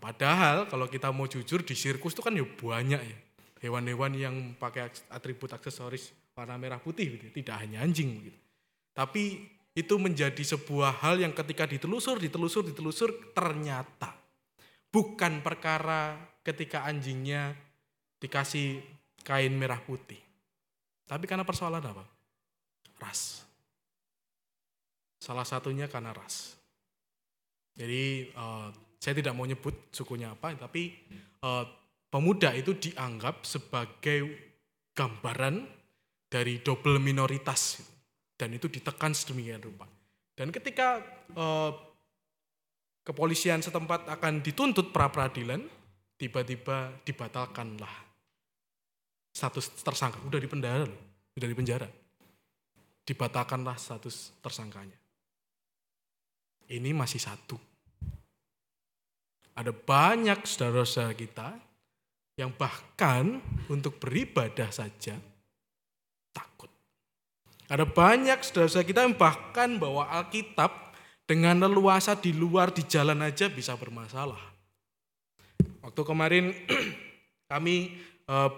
Padahal 0.00 0.70
kalau 0.70 0.86
kita 0.86 1.10
mau 1.10 1.26
jujur 1.26 1.66
di 1.66 1.74
sirkus 1.74 2.14
itu 2.14 2.22
kan 2.22 2.32
ya 2.32 2.46
banyak 2.46 3.02
ya. 3.02 3.18
Hewan-hewan 3.60 4.16
yang 4.16 4.36
pakai 4.56 4.88
atribut 5.12 5.52
aksesoris 5.52 6.14
warna 6.32 6.56
merah 6.56 6.80
putih 6.80 7.18
gitu. 7.18 7.28
Tidak 7.28 7.56
hanya 7.56 7.84
anjing 7.84 8.16
begitu. 8.16 8.38
Tapi 8.94 9.44
itu 9.74 9.94
menjadi 9.96 10.40
sebuah 10.40 11.02
hal 11.04 11.20
yang 11.20 11.34
ketika 11.34 11.66
ditelusur, 11.66 12.16
ditelusur, 12.20 12.68
ditelusur 12.68 13.32
ternyata 13.34 14.19
bukan 14.90 15.40
perkara 15.40 16.18
ketika 16.42 16.84
anjingnya 16.84 17.54
dikasih 18.20 18.82
kain 19.22 19.54
merah 19.56 19.80
putih. 19.80 20.18
Tapi 21.06 21.24
karena 21.26 21.42
persoalan 21.42 21.82
apa? 21.82 22.04
Ras. 23.00 23.42
Salah 25.18 25.46
satunya 25.46 25.90
karena 25.90 26.14
ras. 26.14 26.54
Jadi 27.74 28.30
eh, 28.30 28.68
saya 29.00 29.14
tidak 29.16 29.34
mau 29.34 29.48
nyebut 29.48 29.90
sukunya 29.94 30.34
apa, 30.34 30.52
tapi 30.54 30.92
eh, 31.40 31.64
pemuda 32.10 32.52
itu 32.52 32.76
dianggap 32.76 33.46
sebagai 33.46 34.52
gambaran 34.92 35.64
dari 36.30 36.60
double 36.60 37.00
minoritas 37.02 37.82
dan 38.36 38.54
itu 38.54 38.68
ditekan 38.70 39.16
sedemikian 39.16 39.62
rupa. 39.62 39.88
Dan 40.36 40.52
ketika 40.54 41.02
eh, 41.34 41.70
kepolisian 43.06 43.64
setempat 43.64 44.08
akan 44.08 44.40
dituntut 44.44 44.92
pra 44.94 45.08
peradilan, 45.08 45.64
tiba-tiba 46.20 46.92
dibatalkanlah 47.04 47.94
status 49.32 49.72
tersangka. 49.80 50.20
Udah 50.26 50.40
di 50.40 50.48
penjara 50.50 51.10
udah 51.40 51.48
di 51.48 51.56
penjara. 51.56 51.88
Dibatalkanlah 53.00 53.80
status 53.80 54.36
tersangkanya. 54.44 54.98
Ini 56.70 56.92
masih 56.94 57.18
satu. 57.18 57.58
Ada 59.56 59.74
banyak 59.74 60.46
saudara-saudara 60.46 61.16
kita 61.16 61.48
yang 62.38 62.54
bahkan 62.54 63.42
untuk 63.66 63.98
beribadah 63.98 64.70
saja 64.70 65.18
takut. 66.30 66.70
Ada 67.66 67.82
banyak 67.82 68.38
saudara-saudara 68.44 68.86
kita 68.86 69.00
yang 69.08 69.16
bahkan 69.18 69.80
bawa 69.80 70.06
Alkitab 70.22 70.89
dengan 71.30 71.62
leluasa 71.62 72.18
di 72.18 72.34
luar 72.34 72.74
di 72.74 72.82
jalan 72.90 73.22
aja 73.22 73.46
bisa 73.46 73.78
bermasalah. 73.78 74.50
Waktu 75.86 76.02
kemarin 76.02 76.50
kami 77.54 77.94
eh, 78.26 78.50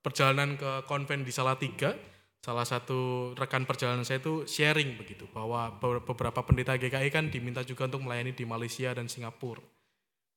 perjalanan 0.00 0.56
ke 0.56 0.88
konven 0.88 1.20
di 1.20 1.28
Salatiga, 1.28 1.92
salah 2.40 2.64
satu 2.64 3.32
rekan 3.36 3.68
perjalanan 3.68 4.08
saya 4.08 4.24
itu 4.24 4.48
sharing 4.48 4.96
begitu 4.96 5.28
bahwa 5.36 5.68
be- 5.76 6.00
beberapa 6.00 6.40
pendeta 6.40 6.80
GKI 6.80 7.12
kan 7.12 7.28
diminta 7.28 7.60
juga 7.60 7.84
untuk 7.84 8.08
melayani 8.08 8.32
di 8.32 8.48
Malaysia 8.48 8.88
dan 8.96 9.12
Singapura. 9.12 9.60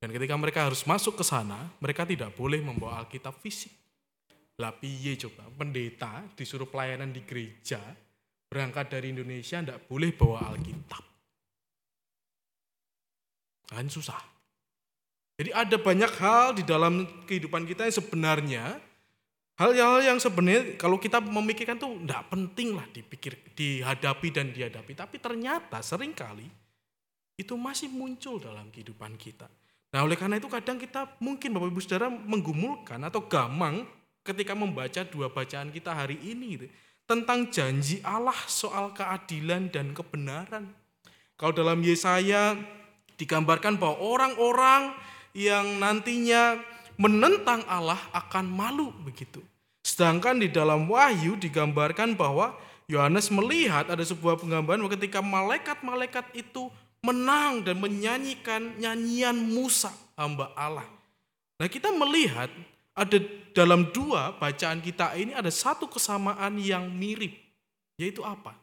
Dan 0.04 0.12
ketika 0.12 0.36
mereka 0.36 0.68
harus 0.68 0.84
masuk 0.84 1.16
ke 1.16 1.24
sana, 1.24 1.72
mereka 1.80 2.04
tidak 2.04 2.36
boleh 2.36 2.60
membawa 2.60 3.00
Alkitab 3.00 3.40
fisik. 3.40 3.72
Lah 4.60 4.76
piye 4.76 5.16
coba, 5.16 5.48
pendeta 5.56 6.20
disuruh 6.36 6.68
pelayanan 6.68 7.16
di 7.16 7.24
gereja, 7.24 7.80
berangkat 8.52 8.92
dari 8.92 9.16
Indonesia 9.16 9.64
tidak 9.64 9.88
boleh 9.88 10.12
bawa 10.12 10.52
Alkitab. 10.52 11.15
Kan 13.70 13.90
susah. 13.90 14.20
Jadi 15.36 15.52
ada 15.52 15.76
banyak 15.76 16.12
hal 16.16 16.56
di 16.56 16.64
dalam 16.64 17.04
kehidupan 17.28 17.68
kita 17.68 17.84
yang 17.84 17.96
sebenarnya 17.96 18.64
hal-hal 19.60 20.00
yang 20.04 20.20
sebenarnya 20.20 20.80
kalau 20.80 20.96
kita 20.96 21.20
memikirkan 21.20 21.76
tuh 21.76 22.00
tidak 22.00 22.24
penting 22.32 22.76
lah 22.76 22.88
dipikir, 22.92 23.36
dihadapi 23.52 24.28
dan 24.32 24.56
dihadapi. 24.56 24.96
Tapi 24.96 25.16
ternyata 25.20 25.84
sering 25.84 26.16
kali 26.16 26.48
itu 27.36 27.52
masih 27.60 27.92
muncul 27.92 28.40
dalam 28.40 28.72
kehidupan 28.72 29.20
kita. 29.20 29.52
Nah 29.92 30.04
oleh 30.08 30.16
karena 30.16 30.40
itu 30.40 30.48
kadang 30.48 30.80
kita 30.80 31.20
mungkin 31.20 31.56
Bapak 31.56 31.68
Ibu 31.72 31.80
Saudara 31.84 32.08
menggumulkan 32.08 33.00
atau 33.04 33.24
gamang 33.28 33.84
ketika 34.24 34.56
membaca 34.56 35.04
dua 35.04 35.28
bacaan 35.32 35.70
kita 35.72 35.92
hari 35.92 36.16
ini 36.24 36.60
gitu, 36.60 36.68
tentang 37.06 37.48
janji 37.52 38.02
Allah 38.02 38.36
soal 38.48 38.96
keadilan 38.96 39.70
dan 39.70 39.92
kebenaran. 39.92 40.72
Kalau 41.36 41.52
dalam 41.52 41.84
Yesaya 41.84 42.56
digambarkan 43.16 43.80
bahwa 43.80 44.00
orang-orang 44.00 44.96
yang 45.36 45.80
nantinya 45.80 46.60
menentang 46.96 47.64
Allah 47.68 48.00
akan 48.16 48.48
malu 48.48 48.92
begitu. 49.04 49.44
Sedangkan 49.84 50.40
di 50.40 50.50
dalam 50.50 50.88
Wahyu 50.88 51.36
digambarkan 51.38 52.16
bahwa 52.16 52.56
Yohanes 52.88 53.30
melihat 53.34 53.90
ada 53.90 54.02
sebuah 54.02 54.40
penggambaran 54.40 54.86
ketika 54.94 55.20
malaikat-malaikat 55.22 56.32
itu 56.38 56.70
menang 57.06 57.62
dan 57.62 57.78
menyanyikan 57.78 58.78
nyanyian 58.82 59.38
Musa 59.38 59.94
hamba 60.18 60.50
Allah. 60.58 60.86
Nah 61.62 61.70
kita 61.70 61.94
melihat 61.94 62.50
ada 62.96 63.18
dalam 63.52 63.92
dua 63.92 64.34
bacaan 64.40 64.80
kita 64.80 65.14
ini 65.20 65.36
ada 65.36 65.52
satu 65.52 65.86
kesamaan 65.86 66.58
yang 66.58 66.88
mirip. 66.90 67.36
Yaitu 67.96 68.24
apa? 68.24 68.56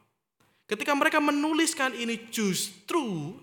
Ketika 0.69 0.93
mereka 0.93 1.21
menuliskan 1.21 1.93
ini 1.93 2.17
justru 2.29 3.33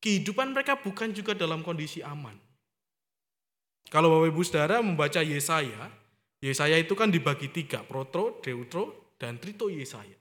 kehidupan 0.00 0.56
mereka 0.56 0.80
bukan 0.80 1.12
juga 1.12 1.36
dalam 1.36 1.60
kondisi 1.60 2.00
aman. 2.00 2.34
Kalau 3.92 4.08
Bapak 4.08 4.28
Ibu 4.32 4.42
Saudara 4.42 4.80
membaca 4.80 5.20
Yesaya, 5.20 5.92
Yesaya 6.40 6.80
itu 6.80 6.96
kan 6.96 7.12
dibagi 7.12 7.52
tiga, 7.52 7.84
Protro, 7.84 8.40
Deutro, 8.40 9.14
dan 9.20 9.36
Trito 9.36 9.68
Yesaya. 9.68 10.16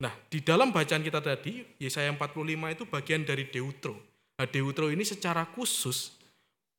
Nah, 0.00 0.10
di 0.26 0.40
dalam 0.40 0.72
bacaan 0.72 1.04
kita 1.04 1.20
tadi, 1.20 1.62
Yesaya 1.78 2.10
45 2.16 2.74
itu 2.74 2.84
bagian 2.88 3.22
dari 3.22 3.46
Deutro. 3.52 3.94
Nah, 4.40 4.48
Deutro 4.48 4.88
ini 4.88 5.04
secara 5.04 5.44
khusus 5.52 6.16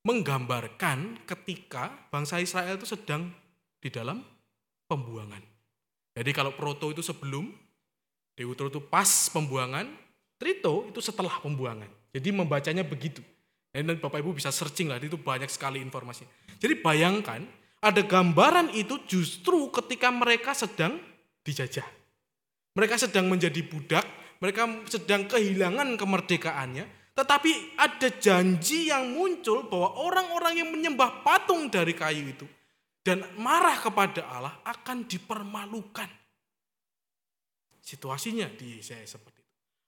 menggambarkan 0.02 1.22
ketika 1.22 2.10
bangsa 2.10 2.42
Israel 2.42 2.74
itu 2.74 2.90
sedang 2.90 3.30
di 3.78 3.86
dalam 3.86 4.18
pembuangan. 4.90 5.40
Jadi 6.18 6.30
kalau 6.34 6.52
Proto 6.52 6.90
itu 6.90 7.00
sebelum, 7.00 7.48
Deutro 8.34 8.66
itu 8.66 8.82
pas 8.82 9.30
pembuangan, 9.30 9.86
Trito 10.42 10.90
itu 10.90 10.98
setelah 10.98 11.38
pembuangan. 11.38 12.01
Jadi 12.12 12.28
membacanya 12.30 12.84
begitu. 12.84 13.24
Dan 13.72 13.88
Bapak 13.96 14.20
Ibu 14.20 14.36
bisa 14.36 14.52
searching 14.52 14.92
lah, 14.92 15.00
itu 15.00 15.16
banyak 15.16 15.48
sekali 15.48 15.80
informasi. 15.80 16.28
Jadi 16.60 16.76
bayangkan, 16.84 17.40
ada 17.80 18.04
gambaran 18.04 18.76
itu 18.76 19.00
justru 19.08 19.72
ketika 19.72 20.12
mereka 20.12 20.52
sedang 20.52 21.00
dijajah. 21.40 21.88
Mereka 22.76 23.00
sedang 23.00 23.32
menjadi 23.32 23.64
budak, 23.64 24.04
mereka 24.44 24.68
sedang 24.86 25.24
kehilangan 25.24 25.96
kemerdekaannya, 25.96 26.84
tetapi 27.12 27.76
ada 27.76 28.08
janji 28.16 28.88
yang 28.88 29.12
muncul 29.12 29.68
bahwa 29.68 30.00
orang-orang 30.00 30.64
yang 30.64 30.68
menyembah 30.72 31.20
patung 31.20 31.68
dari 31.68 31.92
kayu 31.92 32.28
itu 32.32 32.48
dan 33.04 33.26
marah 33.36 33.76
kepada 33.76 34.24
Allah 34.30 34.54
akan 34.64 35.04
dipermalukan. 35.04 36.08
Situasinya 37.82 38.46
di 38.54 38.78
saya 38.78 39.02
seperti. 39.04 39.41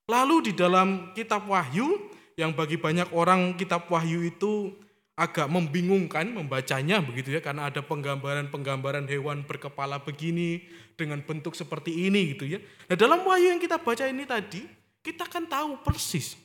Lalu 0.04 0.50
di 0.50 0.52
dalam 0.52 1.16
kitab 1.16 1.48
Wahyu 1.48 2.12
yang 2.36 2.52
bagi 2.52 2.76
banyak 2.76 3.08
orang 3.16 3.56
kitab 3.56 3.88
Wahyu 3.88 4.26
itu 4.28 4.74
agak 5.14 5.46
membingungkan 5.46 6.26
membacanya 6.26 6.98
begitu 6.98 7.38
ya 7.38 7.40
karena 7.40 7.70
ada 7.70 7.78
penggambaran-penggambaran 7.80 9.06
hewan 9.06 9.46
berkepala 9.46 10.02
begini 10.02 10.66
dengan 10.98 11.22
bentuk 11.22 11.54
seperti 11.54 12.10
ini 12.10 12.34
gitu 12.34 12.44
ya. 12.44 12.58
Nah, 12.90 12.96
dalam 12.98 13.22
Wahyu 13.22 13.54
yang 13.54 13.62
kita 13.62 13.78
baca 13.80 14.04
ini 14.04 14.26
tadi, 14.26 14.66
kita 15.00 15.24
kan 15.30 15.46
tahu 15.46 15.80
persis 15.80 16.36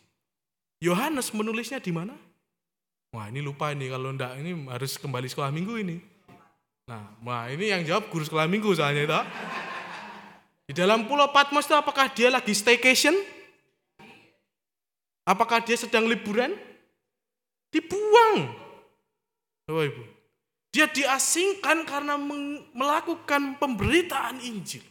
Yohanes 0.79 1.35
menulisnya 1.35 1.83
di 1.83 1.91
mana? 1.91 2.15
Wah, 3.11 3.27
ini 3.27 3.43
lupa 3.43 3.75
ini 3.75 3.91
kalau 3.91 4.15
enggak 4.15 4.39
ini 4.39 4.55
harus 4.71 4.95
kembali 4.95 5.27
sekolah 5.27 5.51
minggu 5.51 5.73
ini. 5.81 5.97
Nah, 6.87 7.19
wah 7.21 7.51
ini 7.51 7.69
yang 7.69 7.83
jawab 7.83 8.07
guru 8.07 8.23
sekolah 8.23 8.47
minggu 8.47 8.71
soalnya 8.73 9.03
itu. 9.03 9.21
Di 10.71 10.73
dalam 10.77 11.05
Pulau 11.09 11.29
Patmos 11.35 11.67
itu 11.67 11.75
apakah 11.75 12.07
dia 12.13 12.31
lagi 12.31 12.55
staycation? 12.55 13.38
Apakah 15.29 15.61
dia 15.61 15.77
sedang 15.77 16.09
liburan? 16.09 16.57
Dibuang. 17.69 18.49
Bapak 19.69 19.83
Ibu. 19.93 20.03
Dia 20.73 20.89
diasingkan 20.89 21.85
karena 21.85 22.17
melakukan 22.73 23.61
pemberitaan 23.61 24.41
Injil. 24.41 24.81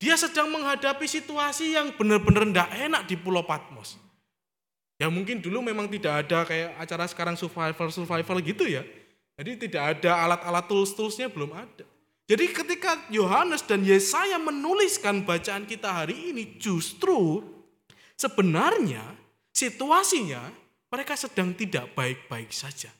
Dia 0.00 0.16
sedang 0.16 0.48
menghadapi 0.48 1.04
situasi 1.04 1.76
yang 1.76 1.92
benar-benar 1.92 2.48
tidak 2.48 2.70
enak 2.72 3.02
di 3.04 3.20
Pulau 3.20 3.44
Patmos. 3.44 4.00
Ya 4.96 5.12
mungkin 5.12 5.44
dulu 5.44 5.60
memang 5.60 5.92
tidak 5.92 6.24
ada 6.24 6.48
kayak 6.48 6.80
acara 6.80 7.04
sekarang 7.04 7.36
survival-survival 7.36 8.40
gitu 8.40 8.64
ya. 8.64 8.80
Jadi 9.36 9.68
tidak 9.68 10.00
ada 10.00 10.24
alat-alat 10.24 10.64
tools-toolsnya 10.68 11.28
belum 11.28 11.52
ada. 11.52 11.84
Jadi 12.24 12.48
ketika 12.48 12.96
Yohanes 13.12 13.60
dan 13.64 13.84
Yesaya 13.84 14.40
menuliskan 14.40 15.24
bacaan 15.24 15.68
kita 15.68 16.04
hari 16.04 16.32
ini 16.32 16.56
justru 16.56 17.44
sebenarnya 18.16 19.19
situasinya 19.54 20.42
mereka 20.90 21.14
sedang 21.14 21.54
tidak 21.54 21.94
baik-baik 21.94 22.50
saja. 22.50 22.90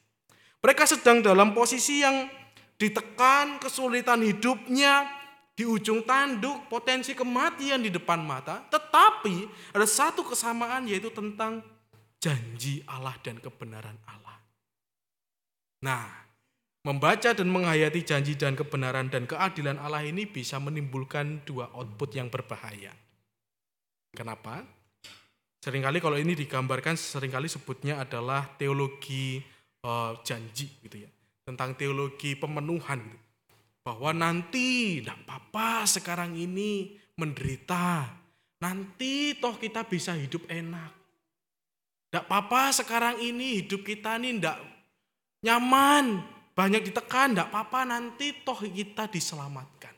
Mereka 0.60 0.84
sedang 0.84 1.24
dalam 1.24 1.56
posisi 1.56 2.04
yang 2.04 2.28
ditekan, 2.76 3.58
kesulitan 3.58 4.20
hidupnya, 4.20 5.08
di 5.56 5.68
ujung 5.68 6.04
tanduk, 6.08 6.72
potensi 6.72 7.12
kematian 7.12 7.84
di 7.84 7.92
depan 7.92 8.20
mata. 8.24 8.64
Tetapi 8.68 9.48
ada 9.76 9.84
satu 9.84 10.24
kesamaan 10.24 10.88
yaitu 10.88 11.12
tentang 11.12 11.60
janji 12.20 12.80
Allah 12.88 13.16
dan 13.20 13.40
kebenaran 13.40 13.96
Allah. 14.08 14.36
Nah, 15.80 16.20
Membaca 16.80 17.36
dan 17.36 17.44
menghayati 17.52 18.00
janji 18.08 18.40
dan 18.40 18.56
kebenaran 18.56 19.12
dan 19.12 19.28
keadilan 19.28 19.76
Allah 19.76 20.00
ini 20.00 20.24
bisa 20.24 20.56
menimbulkan 20.56 21.44
dua 21.44 21.68
output 21.76 22.16
yang 22.16 22.32
berbahaya. 22.32 22.96
Kenapa? 24.16 24.64
Seringkali 25.60 26.00
kalau 26.00 26.16
ini 26.16 26.32
digambarkan 26.32 26.96
sering 26.96 27.28
kali 27.28 27.44
sebutnya 27.44 28.00
adalah 28.00 28.48
teologi 28.56 29.44
eh, 29.84 30.12
janji 30.24 30.72
gitu 30.80 31.04
ya. 31.04 31.10
Tentang 31.44 31.76
teologi 31.76 32.32
pemenuhan. 32.32 32.96
gitu. 33.04 33.28
Bahwa 33.84 34.16
nanti 34.16 35.00
tidak 35.04 35.20
apa-apa 35.28 35.84
sekarang 35.84 36.32
ini 36.36 36.96
menderita. 37.20 38.08
Nanti 38.60 39.36
toh 39.36 39.56
kita 39.60 39.84
bisa 39.84 40.16
hidup 40.16 40.48
enak. 40.48 40.92
Tidak 42.08 42.24
apa-apa 42.24 42.72
sekarang 42.74 43.20
ini 43.20 43.64
hidup 43.64 43.84
kita 43.84 44.16
ini 44.16 44.40
tidak 44.40 44.58
nyaman. 45.44 46.24
Banyak 46.56 46.82
ditekan, 46.88 47.32
tidak 47.32 47.48
apa-apa 47.52 47.88
nanti 47.88 48.36
toh 48.44 48.58
kita 48.60 49.08
diselamatkan. 49.08 49.94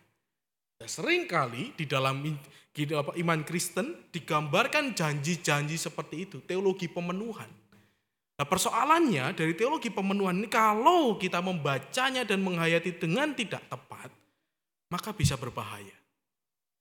Nah, 0.82 0.90
sering 0.90 1.26
kali 1.26 1.74
di 1.74 1.86
dalam 1.86 2.22
di 2.72 2.88
apa, 2.96 3.12
iman 3.20 3.44
Kristen 3.44 4.08
digambarkan 4.08 4.96
janji-janji 4.96 5.76
seperti 5.76 6.24
itu, 6.24 6.40
teologi 6.40 6.88
pemenuhan. 6.88 7.48
Nah 8.40 8.46
persoalannya 8.48 9.36
dari 9.36 9.52
teologi 9.52 9.92
pemenuhan 9.92 10.40
ini 10.40 10.48
kalau 10.48 11.20
kita 11.20 11.44
membacanya 11.44 12.24
dan 12.24 12.40
menghayati 12.40 12.96
dengan 12.96 13.36
tidak 13.36 13.60
tepat, 13.68 14.08
maka 14.88 15.12
bisa 15.12 15.36
berbahaya. 15.36 15.94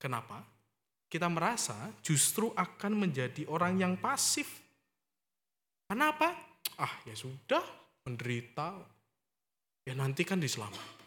Kenapa? 0.00 0.40
Kita 1.12 1.28
merasa 1.28 1.76
justru 2.00 2.48
akan 2.56 3.04
menjadi 3.04 3.44
orang 3.52 3.76
yang 3.76 3.94
pasif. 4.00 4.48
Kenapa? 5.84 6.32
Ah 6.80 7.04
ya 7.04 7.12
sudah, 7.12 7.60
menderita. 8.08 8.80
Ya 9.84 9.92
nanti 9.92 10.24
kan 10.24 10.40
diselamatkan. 10.40 11.01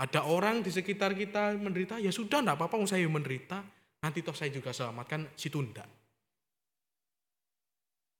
Ada 0.00 0.24
orang 0.24 0.64
di 0.64 0.72
sekitar 0.72 1.12
kita 1.12 1.52
menderita, 1.60 2.00
ya 2.00 2.08
sudah 2.08 2.40
enggak 2.40 2.56
apa-apa 2.56 2.88
saya 2.88 3.04
menderita, 3.04 3.60
nanti 4.00 4.24
toh 4.24 4.32
saya 4.32 4.48
juga 4.48 4.72
selamatkan 4.72 5.28
si 5.36 5.52
tunda. 5.52 5.84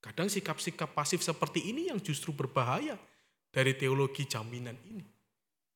Kadang 0.00 0.28
sikap-sikap 0.28 0.92
pasif 0.92 1.24
seperti 1.24 1.72
ini 1.72 1.88
yang 1.88 1.96
justru 2.00 2.36
berbahaya 2.36 3.00
dari 3.48 3.72
teologi 3.76 4.28
jaminan 4.28 4.76
ini. 4.92 5.04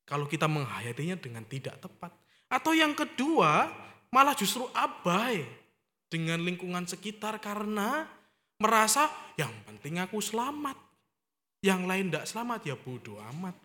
Kalau 0.04 0.28
kita 0.28 0.44
menghayatinya 0.44 1.16
dengan 1.16 1.44
tidak 1.48 1.80
tepat. 1.80 2.12
Atau 2.52 2.76
yang 2.76 2.92
kedua, 2.92 3.72
malah 4.12 4.36
justru 4.36 4.68
abai 4.76 5.40
dengan 6.12 6.44
lingkungan 6.44 6.84
sekitar 6.84 7.40
karena 7.40 8.04
merasa 8.60 9.08
yang 9.40 9.52
penting 9.64 10.04
aku 10.04 10.20
selamat. 10.20 10.76
Yang 11.64 11.80
lain 11.88 12.06
tidak 12.12 12.28
selamat 12.28 12.60
ya 12.68 12.76
bodoh 12.76 13.16
amat. 13.32 13.63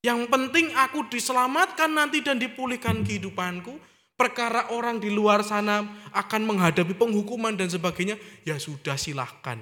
Yang 0.00 0.32
penting 0.32 0.72
aku 0.72 1.04
diselamatkan 1.12 1.92
nanti 1.92 2.24
dan 2.24 2.40
dipulihkan 2.40 3.04
kehidupanku. 3.04 3.76
Perkara 4.16 4.68
orang 4.76 5.00
di 5.00 5.08
luar 5.08 5.40
sana 5.40 5.80
akan 6.12 6.44
menghadapi 6.44 6.92
penghukuman 6.92 7.56
dan 7.56 7.72
sebagainya, 7.72 8.20
ya 8.44 8.60
sudah 8.60 8.96
silahkan. 9.00 9.56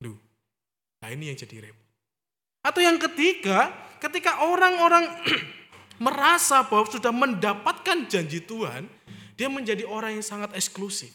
Duh. 0.00 0.16
Nah 1.04 1.08
ini 1.12 1.28
yang 1.28 1.36
jadi 1.36 1.68
repot. 1.68 1.88
Atau 2.64 2.80
yang 2.80 2.96
ketiga, 2.96 3.68
ketika 4.00 4.48
orang-orang 4.48 5.12
merasa 6.04 6.64
bahwa 6.64 6.88
sudah 6.88 7.12
mendapatkan 7.12 8.08
janji 8.08 8.40
Tuhan, 8.40 8.88
dia 9.36 9.52
menjadi 9.52 9.84
orang 9.84 10.16
yang 10.16 10.24
sangat 10.24 10.56
eksklusif. 10.56 11.12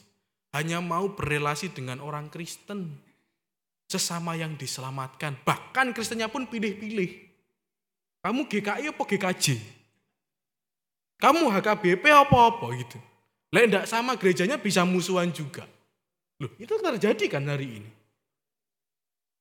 Hanya 0.54 0.78
mau 0.78 1.10
berrelasi 1.18 1.74
dengan 1.74 1.98
orang 1.98 2.30
Kristen. 2.30 2.94
Sesama 3.88 4.38
yang 4.38 4.54
diselamatkan. 4.54 5.42
Bahkan 5.48 5.98
Kristennya 5.98 6.28
pun 6.28 6.46
pilih-pilih. 6.46 7.27
Kamu 8.28 8.44
GKI 8.44 8.92
apa 8.92 9.04
GKJ? 9.08 9.56
Kamu 11.16 11.48
HKBP 11.48 12.12
apa-apa 12.12 12.76
gitu. 12.76 13.00
Lah 13.56 13.64
enggak 13.64 13.88
sama 13.88 14.20
gerejanya 14.20 14.60
bisa 14.60 14.84
musuhan 14.84 15.32
juga. 15.32 15.64
Loh, 16.44 16.52
itu 16.60 16.76
terjadi 16.76 17.24
kan 17.32 17.48
hari 17.48 17.80
ini. 17.80 17.92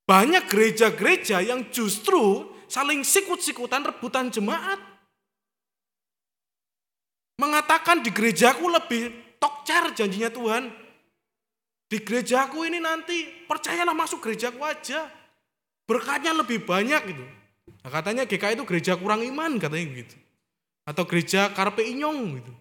Banyak 0.06 0.46
gereja-gereja 0.46 1.42
yang 1.42 1.66
justru 1.74 2.46
saling 2.70 3.02
sikut-sikutan 3.02 3.82
rebutan 3.90 4.30
jemaat. 4.30 4.78
Mengatakan 7.42 8.06
di 8.06 8.14
gerejaku 8.14 8.70
lebih 8.70 9.10
tokcer 9.42 9.98
janjinya 9.98 10.30
Tuhan. 10.30 10.70
Di 11.90 11.98
gerejaku 12.06 12.62
ini 12.62 12.78
nanti 12.78 13.50
percayalah 13.50 13.98
masuk 13.98 14.22
gerejaku 14.22 14.62
aja. 14.62 15.10
Berkatnya 15.90 16.38
lebih 16.38 16.62
banyak 16.62 17.02
gitu. 17.10 17.26
Nah, 17.86 17.94
katanya 17.94 18.26
GKI 18.26 18.58
itu 18.58 18.66
gereja 18.66 18.98
kurang 18.98 19.22
iman 19.22 19.62
katanya 19.62 20.02
gitu. 20.02 20.18
Atau 20.82 21.06
gereja 21.06 21.54
karpe 21.54 21.86
inyong 21.86 22.42
gitu. 22.42 22.52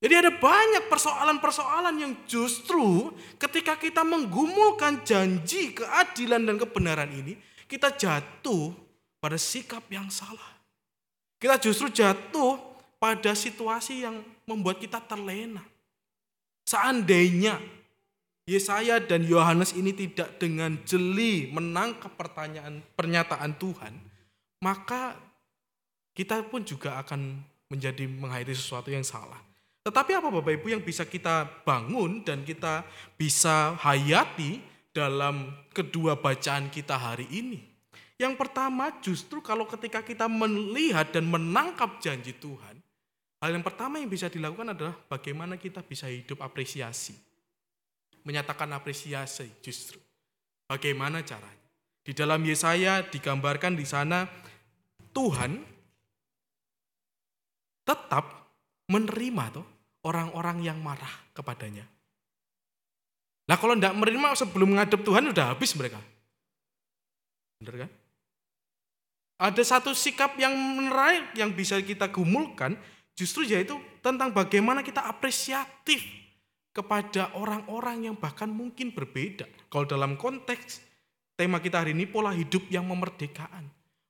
Jadi 0.00 0.14
ada 0.16 0.32
banyak 0.32 0.88
persoalan-persoalan 0.88 1.92
yang 2.00 2.12
justru 2.24 3.12
ketika 3.36 3.76
kita 3.76 4.00
menggumulkan 4.00 5.04
janji 5.04 5.76
keadilan 5.76 6.48
dan 6.48 6.56
kebenaran 6.56 7.12
ini, 7.12 7.36
kita 7.68 7.92
jatuh 7.92 8.72
pada 9.20 9.36
sikap 9.36 9.84
yang 9.92 10.08
salah. 10.08 10.56
Kita 11.36 11.60
justru 11.60 11.92
jatuh 11.92 12.56
pada 12.96 13.36
situasi 13.36 14.08
yang 14.08 14.24
membuat 14.48 14.80
kita 14.80 15.04
terlena. 15.04 15.60
Seandainya 16.64 17.60
Yesaya 18.46 19.02
dan 19.02 19.26
Yohanes 19.26 19.74
ini 19.74 19.90
tidak 19.90 20.38
dengan 20.38 20.78
jeli 20.86 21.50
menangkap 21.50 22.14
pertanyaan 22.14 22.78
pernyataan 22.94 23.58
Tuhan, 23.58 23.90
maka 24.62 25.18
kita 26.14 26.46
pun 26.46 26.62
juga 26.62 27.02
akan 27.02 27.42
menjadi 27.66 28.06
menghayati 28.06 28.54
sesuatu 28.54 28.94
yang 28.94 29.02
salah. 29.02 29.42
Tetapi 29.82 30.14
apa 30.14 30.30
Bapak 30.30 30.62
Ibu 30.62 30.78
yang 30.78 30.82
bisa 30.86 31.02
kita 31.02 31.42
bangun 31.66 32.22
dan 32.22 32.46
kita 32.46 32.86
bisa 33.18 33.74
hayati 33.82 34.62
dalam 34.94 35.50
kedua 35.74 36.14
bacaan 36.14 36.70
kita 36.70 36.94
hari 36.94 37.26
ini? 37.34 37.58
Yang 38.14 38.46
pertama 38.46 38.94
justru 39.02 39.42
kalau 39.42 39.66
ketika 39.66 40.06
kita 40.06 40.30
melihat 40.30 41.10
dan 41.10 41.26
menangkap 41.26 41.98
janji 41.98 42.30
Tuhan, 42.30 42.78
hal 43.42 43.50
yang 43.50 43.66
pertama 43.66 43.98
yang 43.98 44.06
bisa 44.06 44.30
dilakukan 44.30 44.70
adalah 44.70 44.94
bagaimana 45.10 45.58
kita 45.58 45.82
bisa 45.82 46.06
hidup 46.06 46.46
apresiasi. 46.46 47.25
Menyatakan 48.26 48.66
apresiasi 48.74 49.46
justru. 49.62 50.02
Bagaimana 50.66 51.22
caranya? 51.22 51.66
Di 52.02 52.10
dalam 52.10 52.42
Yesaya 52.42 53.06
digambarkan 53.06 53.78
di 53.78 53.86
sana 53.86 54.26
Tuhan 55.14 55.62
tetap 57.86 58.50
menerima 58.90 59.44
tuh 59.54 59.66
orang-orang 60.06 60.62
yang 60.62 60.78
marah 60.82 61.10
kepadanya. 61.30 61.86
Nah 63.46 63.56
kalau 63.58 63.78
tidak 63.78 63.94
menerima 63.94 64.34
sebelum 64.34 64.74
menghadap 64.74 65.00
Tuhan 65.06 65.30
udah 65.30 65.54
habis 65.54 65.70
mereka. 65.78 66.02
Benar 67.62 67.86
kan? 67.86 67.90
Ada 69.36 69.62
satu 69.62 69.94
sikap 69.94 70.34
yang 70.40 70.54
menerai 70.54 71.36
yang 71.38 71.54
bisa 71.54 71.78
kita 71.78 72.10
gumulkan 72.10 72.74
justru 73.14 73.46
yaitu 73.46 73.76
tentang 74.02 74.32
bagaimana 74.32 74.82
kita 74.82 75.04
apresiatif 75.04 76.25
kepada 76.76 77.32
orang-orang 77.32 78.12
yang 78.12 78.16
bahkan 78.20 78.52
mungkin 78.52 78.92
berbeda. 78.92 79.48
Kalau 79.72 79.88
dalam 79.88 80.20
konteks 80.20 80.84
tema 81.32 81.56
kita 81.56 81.80
hari 81.80 81.96
ini 81.96 82.04
pola 82.04 82.36
hidup 82.36 82.68
yang 82.68 82.84
memerdekakan. 82.84 83.64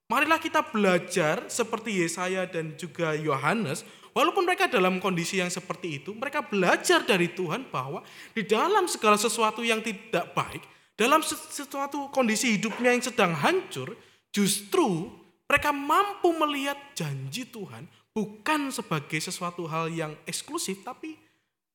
Marilah 0.07 0.39
kita 0.39 0.63
belajar 0.63 1.47
seperti 1.51 2.03
Yesaya 2.03 2.47
dan 2.47 2.79
juga 2.79 3.11
Yohanes, 3.11 3.83
walaupun 4.15 4.47
mereka 4.47 4.71
dalam 4.71 5.03
kondisi 5.03 5.43
yang 5.43 5.51
seperti 5.51 5.99
itu, 5.99 6.15
mereka 6.15 6.39
belajar 6.43 7.03
dari 7.03 7.35
Tuhan 7.35 7.67
bahwa 7.67 7.99
di 8.31 8.47
dalam 8.47 8.87
segala 8.87 9.19
sesuatu 9.19 9.67
yang 9.67 9.83
tidak 9.83 10.31
baik, 10.31 10.63
dalam 10.95 11.19
sesuatu 11.19 12.07
kondisi 12.15 12.55
hidupnya 12.55 12.95
yang 12.95 13.03
sedang 13.03 13.35
hancur, 13.35 13.99
justru 14.31 15.11
mereka 15.43 15.75
mampu 15.75 16.31
melihat 16.39 16.79
janji 16.95 17.43
Tuhan 17.43 17.83
bukan 18.15 18.71
sebagai 18.71 19.19
sesuatu 19.19 19.67
hal 19.67 19.91
yang 19.91 20.15
eksklusif, 20.23 20.87
tapi 20.87 21.19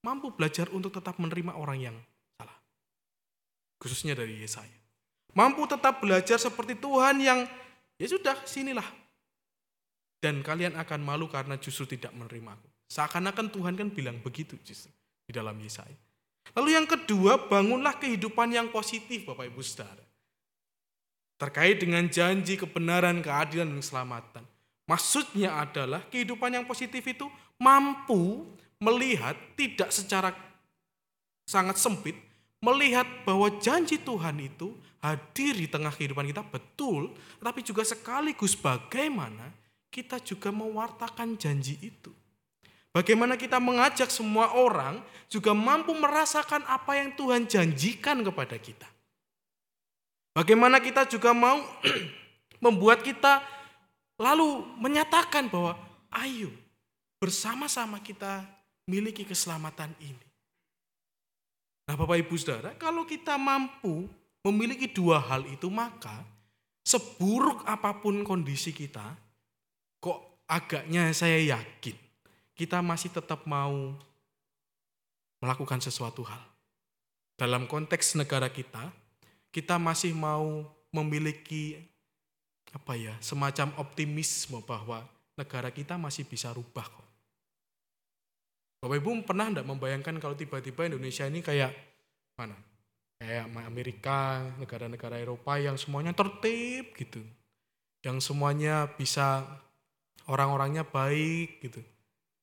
mampu 0.03 0.35
belajar 0.35 0.69
untuk 0.75 0.95
tetap 0.95 1.19
menerima 1.23 1.55
orang 1.55 1.79
yang 1.79 1.97
salah. 2.39 2.59
Khususnya 3.79 4.19
dari 4.19 4.43
Yesaya. 4.43 4.79
Mampu 5.33 5.65
tetap 5.65 6.05
belajar 6.05 6.37
seperti 6.37 6.77
Tuhan 6.77 7.17
yang 7.23 7.49
Ya 8.03 8.11
sudah, 8.11 8.35
sinilah. 8.43 8.87
Dan 10.19 10.43
kalian 10.43 10.75
akan 10.75 11.07
malu 11.07 11.31
karena 11.31 11.55
justru 11.55 11.95
tidak 11.95 12.11
menerima 12.11 12.59
aku. 12.59 12.69
Seakan-akan 12.91 13.47
Tuhan 13.55 13.79
kan 13.79 13.95
bilang 13.95 14.19
begitu 14.19 14.59
justru 14.67 14.91
di 15.23 15.31
dalam 15.31 15.55
Yesaya. 15.63 15.95
Lalu 16.59 16.83
yang 16.83 16.87
kedua, 16.91 17.47
bangunlah 17.47 18.03
kehidupan 18.03 18.51
yang 18.51 18.75
positif 18.75 19.23
Bapak 19.23 19.47
Ibu 19.55 19.63
Saudara. 19.63 20.03
Terkait 21.39 21.79
dengan 21.79 22.03
janji 22.11 22.59
kebenaran, 22.59 23.23
keadilan, 23.23 23.71
dan 23.71 23.79
keselamatan. 23.79 24.45
Maksudnya 24.91 25.63
adalah 25.63 26.03
kehidupan 26.11 26.59
yang 26.59 26.67
positif 26.67 27.07
itu 27.07 27.31
mampu 27.63 28.51
melihat 28.83 29.39
tidak 29.55 29.95
secara 29.95 30.35
sangat 31.47 31.79
sempit, 31.79 32.19
melihat 32.59 33.07
bahwa 33.23 33.47
janji 33.63 34.03
Tuhan 34.03 34.43
itu 34.43 34.75
hadir 34.99 35.55
di 35.55 35.71
tengah 35.71 35.95
kehidupan 35.95 36.27
kita 36.27 36.43
betul, 36.43 37.15
tapi 37.39 37.63
juga 37.63 37.87
sekaligus 37.87 38.59
bagaimana 38.59 39.55
kita 39.95 40.19
juga 40.19 40.51
mewartakan 40.51 41.39
janji 41.39 41.79
itu. 41.79 42.11
Bagaimana 42.93 43.41
kita 43.41 43.57
mengajak 43.57 44.13
semua 44.13 44.53
orang 44.53 45.01
juga 45.33 45.57
mampu 45.57 45.97
merasakan 45.97 46.61
apa 46.69 47.01
yang 47.01 47.15
Tuhan 47.17 47.49
janjikan 47.49 48.21
kepada 48.21 48.61
kita. 48.61 48.85
Bagaimana 50.37 50.77
kita 50.77 51.09
juga 51.09 51.33
mau 51.33 51.61
membuat 52.65 53.01
kita 53.01 53.41
lalu 54.21 54.65
menyatakan 54.77 55.49
bahwa 55.49 55.77
ayo 56.13 56.53
bersama-sama 57.17 57.97
kita 58.01 58.45
miliki 58.87 59.23
keselamatan 59.27 59.95
ini. 60.03 60.27
Nah 61.87 61.95
Bapak 61.99 62.19
Ibu 62.23 62.35
Saudara, 62.39 62.75
kalau 62.79 63.03
kita 63.07 63.35
mampu 63.37 64.07
memiliki 64.43 64.91
dua 64.91 65.19
hal 65.23 65.47
itu 65.51 65.71
maka 65.71 66.23
seburuk 66.83 67.63
apa 67.67 68.03
pun 68.03 68.23
kondisi 68.27 68.75
kita, 68.75 69.15
kok 70.03 70.47
agaknya 70.51 71.11
saya 71.15 71.39
yakin 71.39 71.95
kita 72.53 72.79
masih 72.85 73.11
tetap 73.11 73.43
mau 73.49 73.97
melakukan 75.43 75.83
sesuatu 75.83 76.23
hal. 76.23 76.39
Dalam 77.35 77.67
konteks 77.67 78.15
negara 78.15 78.47
kita, 78.47 78.93
kita 79.51 79.83
masih 79.83 80.15
mau 80.15 80.63
memiliki 80.95 81.83
apa 82.71 82.95
ya, 82.95 83.19
semacam 83.19 83.75
optimisme 83.83 84.63
bahwa 84.63 85.03
negara 85.35 85.75
kita 85.75 85.99
masih 85.99 86.23
bisa 86.23 86.55
rubah. 86.55 86.87
Bapak 88.83 88.99
Ibu 88.99 89.23
pernah 89.23 89.47
enggak 89.47 89.63
membayangkan 89.63 90.19
kalau 90.19 90.35
tiba-tiba 90.35 90.91
Indonesia 90.91 91.23
ini 91.31 91.39
kayak 91.39 91.71
mana? 92.35 92.59
Kayak 93.23 93.47
Amerika, 93.63 94.43
negara-negara 94.59 95.23
Eropa 95.23 95.55
yang 95.55 95.79
semuanya 95.79 96.11
tertib 96.11 96.91
gitu. 96.99 97.23
Yang 98.03 98.27
semuanya 98.27 98.91
bisa 98.91 99.47
orang-orangnya 100.27 100.83
baik 100.83 101.63
gitu. 101.63 101.79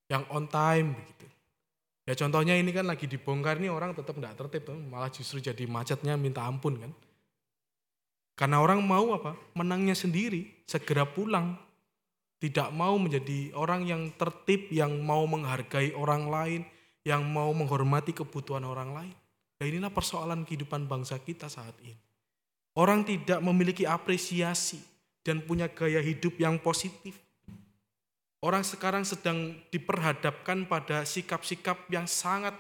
Yang 0.08 0.24
on 0.32 0.48
time 0.48 0.96
begitu. 0.96 1.28
Ya 2.08 2.16
contohnya 2.16 2.56
ini 2.56 2.72
kan 2.72 2.88
lagi 2.88 3.04
dibongkar 3.04 3.60
nih 3.60 3.68
orang 3.68 3.92
tetap 3.92 4.16
enggak 4.16 4.40
tertib, 4.40 4.72
malah 4.88 5.12
justru 5.12 5.44
jadi 5.44 5.68
macetnya 5.68 6.16
minta 6.16 6.48
ampun 6.48 6.80
kan. 6.80 6.92
Karena 8.40 8.64
orang 8.64 8.80
mau 8.80 9.12
apa? 9.12 9.36
Menangnya 9.60 9.92
sendiri, 9.92 10.64
segera 10.64 11.04
pulang. 11.04 11.60
Tidak 12.40 12.72
mau 12.72 12.96
menjadi 12.96 13.52
orang 13.52 13.84
yang 13.84 14.16
tertib, 14.16 14.72
yang 14.72 14.96
mau 15.04 15.28
menghargai 15.28 15.92
orang 15.92 16.32
lain, 16.32 16.62
yang 17.04 17.28
mau 17.28 17.52
menghormati 17.52 18.16
kebutuhan 18.16 18.64
orang 18.64 18.96
lain. 18.96 19.16
Nah 19.60 19.66
inilah 19.68 19.92
persoalan 19.92 20.48
kehidupan 20.48 20.88
bangsa 20.88 21.20
kita 21.20 21.52
saat 21.52 21.76
ini. 21.84 22.00
Orang 22.80 23.04
tidak 23.04 23.44
memiliki 23.44 23.84
apresiasi 23.84 24.80
dan 25.20 25.44
punya 25.44 25.68
gaya 25.68 26.00
hidup 26.00 26.40
yang 26.40 26.56
positif. 26.64 27.20
Orang 28.40 28.64
sekarang 28.64 29.04
sedang 29.04 29.60
diperhadapkan 29.68 30.64
pada 30.64 31.04
sikap-sikap 31.04 31.92
yang 31.92 32.08
sangat 32.08 32.56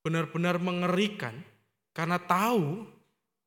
benar-benar 0.00 0.56
mengerikan 0.56 1.44
karena 1.92 2.16
tahu 2.16 2.88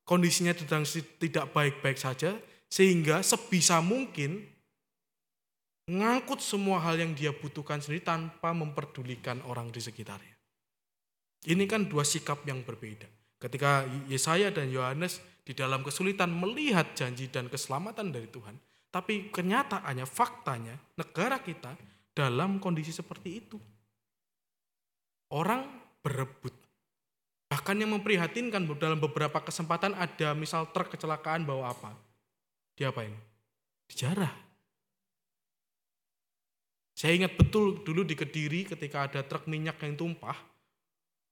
kondisinya 0.05 0.53
sedang 0.53 0.85
tidak 1.17 1.49
baik-baik 1.49 1.97
saja 1.97 2.37
sehingga 2.69 3.25
sebisa 3.25 3.81
mungkin 3.81 4.45
ngangkut 5.87 6.43
semua 6.43 6.83
hal 6.83 6.99
yang 6.99 7.15
dia 7.15 7.31
butuhkan 7.31 7.79
sendiri 7.79 8.03
tanpa 8.03 8.51
memperdulikan 8.51 9.39
orang 9.47 9.71
di 9.71 9.79
sekitarnya. 9.79 10.35
Ini 11.47 11.63
kan 11.63 11.87
dua 11.87 12.03
sikap 12.03 12.43
yang 12.43 12.61
berbeda. 12.67 13.07
Ketika 13.39 13.87
Yesaya 14.11 14.51
dan 14.51 14.67
Yohanes 14.67 15.23
di 15.47 15.55
dalam 15.55 15.85
kesulitan 15.85 16.27
melihat 16.33 16.91
janji 16.91 17.31
dan 17.31 17.47
keselamatan 17.47 18.11
dari 18.11 18.27
Tuhan, 18.27 18.57
tapi 18.91 19.31
kenyataannya, 19.31 20.03
faktanya, 20.03 20.75
negara 20.97 21.39
kita 21.39 21.77
dalam 22.11 22.57
kondisi 22.57 22.91
seperti 22.91 23.29
itu. 23.37 23.57
Orang 25.31 25.69
berebut. 26.03 26.55
Bahkan 27.47 27.79
yang 27.79 27.95
memprihatinkan 27.95 28.67
dalam 28.75 28.99
beberapa 28.99 29.39
kesempatan 29.39 29.95
ada 29.95 30.35
misal 30.35 30.67
truk 30.75 30.91
kecelakaan 30.91 31.47
bawa 31.47 31.71
apa? 31.71 31.95
Diapain? 32.75 33.13
Dijarah. 33.87 34.46
Saya 36.97 37.13
ingat 37.13 37.37
betul 37.37 37.85
dulu 37.85 38.01
di 38.01 38.17
Kediri 38.17 38.65
ketika 38.65 39.05
ada 39.05 39.21
truk 39.21 39.45
minyak 39.45 39.77
yang 39.85 39.93
tumpah. 39.93 40.33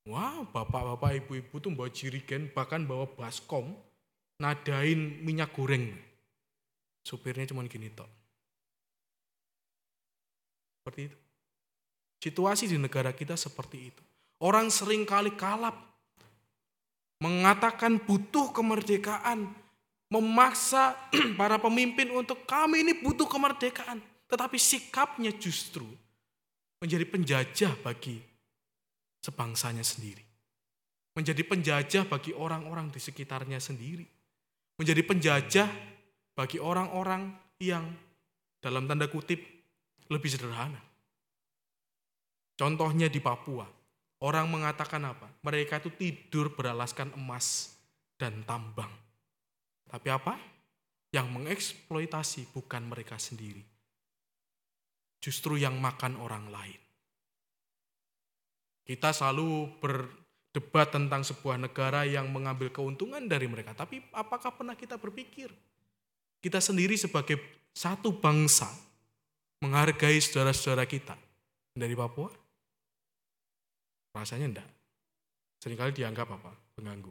Wah, 0.05 0.45
bapak-bapak, 0.53 1.25
ibu-ibu 1.25 1.57
tuh 1.57 1.73
bawa 1.73 1.89
jirigen, 1.89 2.53
bahkan 2.53 2.85
bawa 2.85 3.09
baskom, 3.09 3.73
nadain 4.37 5.25
minyak 5.25 5.49
goreng. 5.57 5.89
Supirnya 7.01 7.49
cuma 7.49 7.65
gini 7.65 7.89
tok. 7.89 8.05
Seperti 10.77 11.01
itu. 11.09 11.17
Situasi 12.21 12.69
di 12.69 12.77
negara 12.77 13.09
kita 13.09 13.33
seperti 13.33 13.89
itu. 13.89 14.03
Orang 14.37 14.69
sering 14.69 15.01
kali 15.01 15.33
kalap. 15.33 15.73
Mengatakan 17.25 17.97
butuh 18.05 18.53
kemerdekaan. 18.53 19.49
Memaksa 20.13 20.93
para 21.41 21.57
pemimpin 21.57 22.13
untuk 22.13 22.45
kami 22.45 22.85
ini 22.85 22.93
butuh 23.01 23.25
kemerdekaan. 23.25 23.97
Tetapi 24.25 24.57
sikapnya 24.57 25.33
justru 25.37 25.85
menjadi 26.81 27.05
penjajah 27.05 27.73
bagi 27.81 28.17
sebangsanya 29.21 29.85
sendiri. 29.85 30.21
Menjadi 31.15 31.41
penjajah 31.47 32.03
bagi 32.05 32.35
orang-orang 32.35 32.91
di 32.91 32.99
sekitarnya 32.99 33.57
sendiri. 33.57 34.05
Menjadi 34.75 35.01
penjajah 35.07 35.69
bagi 36.35 36.59
orang-orang 36.59 37.31
yang 37.63 37.87
dalam 38.59 38.85
tanda 38.85 39.07
kutip 39.07 39.39
lebih 40.11 40.29
sederhana. 40.29 40.81
Contohnya 42.55 43.11
di 43.11 43.19
Papua, 43.19 43.67
orang 44.23 44.47
mengatakan 44.47 45.03
apa? 45.07 45.27
Mereka 45.43 45.83
itu 45.83 45.89
tidur 45.95 46.51
beralaskan 46.55 47.15
emas 47.19 47.75
dan 48.15 48.43
tambang. 48.47 48.91
Tapi 49.87 50.07
apa? 50.11 50.35
Yang 51.11 51.27
mengeksploitasi 51.31 52.51
bukan 52.51 52.91
mereka 52.91 53.15
sendiri, 53.15 53.63
justru 55.25 55.57
yang 55.57 55.81
makan 55.81 56.21
orang 56.21 56.53
lain. 56.53 56.77
Kita 58.85 59.09
selalu 59.09 59.81
berdebat 59.81 60.93
tentang 60.93 61.25
sebuah 61.25 61.57
negara 61.57 62.05
yang 62.05 62.29
mengambil 62.29 62.69
keuntungan 62.69 63.25
dari 63.25 63.49
mereka, 63.49 63.73
tapi 63.73 64.05
apakah 64.13 64.53
pernah 64.53 64.77
kita 64.77 65.01
berpikir 65.01 65.49
kita 66.45 66.61
sendiri 66.61 66.93
sebagai 66.93 67.41
satu 67.73 68.13
bangsa 68.21 68.69
menghargai 69.65 70.21
saudara-saudara 70.21 70.85
kita 70.85 71.17
dari 71.73 71.97
Papua? 71.97 72.29
Rasanya 74.13 74.45
enggak. 74.53 74.69
Seringkali 75.57 75.97
dianggap 75.97 76.29
apa? 76.29 76.53
Pengganggu. 76.77 77.09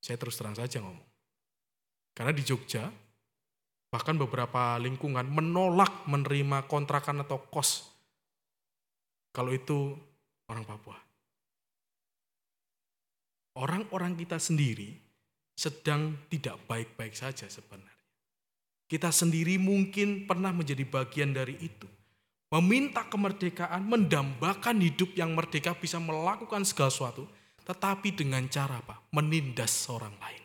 Saya 0.00 0.16
terus 0.16 0.40
terang 0.40 0.56
saja 0.56 0.80
ngomong. 0.80 1.04
Karena 2.16 2.32
di 2.32 2.40
Jogja, 2.40 2.88
Bahkan 3.94 4.18
beberapa 4.18 4.74
lingkungan 4.82 5.22
menolak 5.30 6.02
menerima 6.10 6.66
kontrakan 6.66 7.22
atau 7.22 7.38
kos 7.46 7.94
kalau 9.30 9.54
itu 9.54 9.94
orang 10.50 10.66
Papua. 10.66 10.98
Orang-orang 13.54 14.18
kita 14.18 14.42
sendiri 14.42 14.98
sedang 15.54 16.26
tidak 16.26 16.58
baik-baik 16.66 17.14
saja 17.14 17.46
sebenarnya. 17.46 17.94
Kita 18.90 19.14
sendiri 19.14 19.62
mungkin 19.62 20.26
pernah 20.26 20.50
menjadi 20.50 20.82
bagian 20.82 21.30
dari 21.30 21.54
itu. 21.62 21.86
Meminta 22.50 23.06
kemerdekaan, 23.06 23.86
mendambakan 23.86 24.82
hidup 24.82 25.14
yang 25.14 25.38
merdeka 25.38 25.70
bisa 25.78 26.02
melakukan 26.02 26.66
segala 26.66 26.90
sesuatu. 26.90 27.30
Tetapi 27.62 28.10
dengan 28.10 28.42
cara 28.50 28.82
apa? 28.82 28.98
Menindas 29.14 29.86
orang 29.86 30.18
lain 30.18 30.43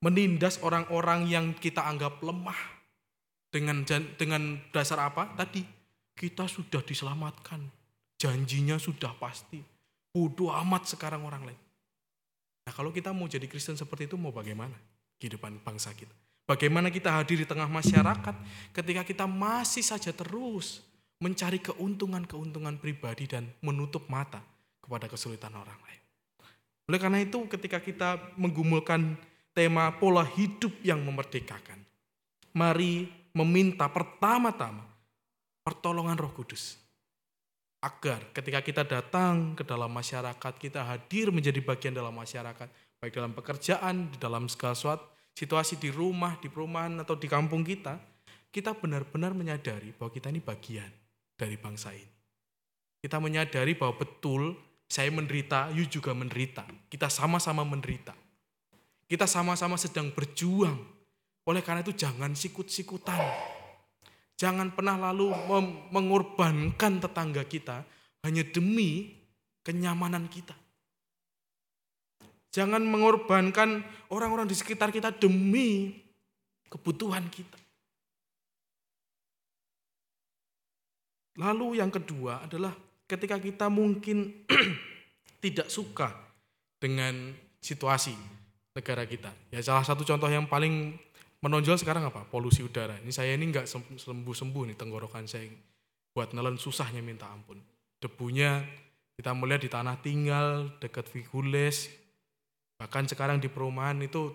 menindas 0.00 0.60
orang-orang 0.64 1.28
yang 1.28 1.52
kita 1.56 1.84
anggap 1.84 2.20
lemah. 2.24 2.56
Dengan 3.50 3.82
dengan 4.14 4.62
dasar 4.70 5.02
apa? 5.02 5.26
Tadi 5.34 5.64
kita 6.16 6.46
sudah 6.46 6.80
diselamatkan. 6.84 7.60
Janjinya 8.20 8.76
sudah 8.76 9.16
pasti. 9.16 9.60
Bodoh 10.10 10.50
amat 10.52 10.90
sekarang 10.90 11.22
orang 11.22 11.46
lain. 11.46 11.60
Nah 12.66 12.72
kalau 12.74 12.90
kita 12.90 13.10
mau 13.10 13.26
jadi 13.26 13.46
Kristen 13.46 13.78
seperti 13.78 14.06
itu 14.10 14.14
mau 14.20 14.30
bagaimana 14.30 14.74
kehidupan 15.18 15.62
bangsa 15.64 15.90
kita? 15.94 16.12
Bagaimana 16.46 16.90
kita 16.90 17.14
hadir 17.14 17.38
di 17.38 17.46
tengah 17.46 17.70
masyarakat 17.70 18.34
ketika 18.74 19.02
kita 19.06 19.24
masih 19.26 19.86
saja 19.86 20.10
terus 20.10 20.82
mencari 21.22 21.62
keuntungan-keuntungan 21.62 22.80
pribadi 22.82 23.30
dan 23.30 23.46
menutup 23.62 24.08
mata 24.10 24.42
kepada 24.82 25.06
kesulitan 25.06 25.54
orang 25.54 25.78
lain. 25.78 26.00
Oleh 26.90 26.98
karena 26.98 27.18
itu 27.22 27.38
ketika 27.46 27.78
kita 27.78 28.18
menggumulkan 28.34 29.14
tema 29.60 29.92
pola 29.92 30.24
hidup 30.24 30.72
yang 30.80 31.04
memerdekakan. 31.04 31.84
Mari 32.56 33.04
meminta 33.36 33.92
pertama-tama 33.92 34.88
pertolongan 35.60 36.16
Roh 36.16 36.32
Kudus. 36.32 36.80
Agar 37.84 38.24
ketika 38.32 38.64
kita 38.64 38.82
datang 38.88 39.52
ke 39.52 39.60
dalam 39.60 39.92
masyarakat, 39.92 40.52
kita 40.56 40.80
hadir 40.80 41.28
menjadi 41.28 41.60
bagian 41.60 41.92
dalam 41.92 42.16
masyarakat, 42.16 42.68
baik 43.04 43.12
dalam 43.12 43.36
pekerjaan, 43.36 44.08
di 44.08 44.16
dalam 44.16 44.48
segala 44.48 44.72
suatu 44.72 45.04
situasi 45.36 45.76
di 45.76 45.92
rumah, 45.92 46.40
di 46.40 46.48
perumahan 46.48 46.96
atau 47.04 47.20
di 47.20 47.28
kampung 47.28 47.60
kita, 47.60 48.00
kita 48.48 48.72
benar-benar 48.72 49.36
menyadari 49.36 49.92
bahwa 49.92 50.08
kita 50.08 50.32
ini 50.32 50.40
bagian 50.40 50.88
dari 51.36 51.60
bangsa 51.60 51.92
ini. 51.92 52.16
Kita 53.00 53.20
menyadari 53.20 53.76
bahwa 53.76 54.00
betul 54.00 54.56
saya 54.88 55.12
menderita, 55.12 55.68
you 55.76 55.84
juga 55.84 56.16
menderita. 56.16 56.64
Kita 56.88 57.12
sama-sama 57.12 57.60
menderita. 57.64 58.29
Kita 59.10 59.26
sama-sama 59.26 59.74
sedang 59.74 60.14
berjuang. 60.14 60.78
Oleh 61.50 61.66
karena 61.66 61.82
itu 61.82 61.90
jangan 61.90 62.30
sikut-sikutan. 62.30 63.18
Jangan 64.38 64.70
pernah 64.70 65.10
lalu 65.10 65.34
mengorbankan 65.90 67.02
tetangga 67.02 67.42
kita 67.42 67.82
hanya 68.22 68.46
demi 68.46 69.10
kenyamanan 69.66 70.30
kita. 70.30 70.54
Jangan 72.54 72.86
mengorbankan 72.86 73.82
orang-orang 74.14 74.46
di 74.46 74.54
sekitar 74.54 74.94
kita 74.94 75.10
demi 75.10 75.90
kebutuhan 76.70 77.26
kita. 77.26 77.58
Lalu 81.42 81.82
yang 81.82 81.90
kedua 81.90 82.46
adalah 82.46 82.70
ketika 83.10 83.42
kita 83.42 83.66
mungkin 83.66 84.46
tidak 85.44 85.66
suka 85.66 86.14
dengan 86.78 87.34
situasi 87.58 88.39
negara 88.80 89.04
kita. 89.04 89.28
Ya 89.52 89.60
salah 89.60 89.84
satu 89.84 90.02
contoh 90.02 90.26
yang 90.26 90.48
paling 90.48 90.96
menonjol 91.44 91.76
sekarang 91.76 92.08
apa? 92.08 92.24
Polusi 92.26 92.64
udara. 92.64 92.96
Ini 93.04 93.12
saya 93.12 93.36
ini 93.36 93.52
nggak 93.52 93.68
sembuh-sembuh 94.00 94.72
nih 94.72 94.76
tenggorokan 94.80 95.28
saya. 95.28 95.44
Buat 96.16 96.32
nelen 96.32 96.56
susahnya 96.56 97.04
minta 97.04 97.28
ampun. 97.28 97.60
Debunya 98.00 98.64
kita 99.20 99.36
melihat 99.36 99.62
di 99.62 99.70
tanah 99.70 99.96
tinggal, 100.00 100.72
dekat 100.80 101.04
Vigules, 101.12 101.92
bahkan 102.80 103.04
sekarang 103.04 103.36
di 103.36 103.52
perumahan 103.52 104.00
itu 104.00 104.32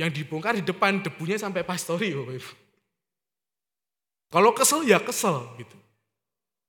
yang 0.00 0.08
dibongkar 0.08 0.56
di 0.56 0.64
depan 0.64 1.04
debunya 1.04 1.36
sampai 1.36 1.60
pastori. 1.62 2.16
Kalau 4.32 4.56
kesel 4.56 4.88
ya 4.88 4.96
kesel 4.96 5.44
gitu. 5.60 5.76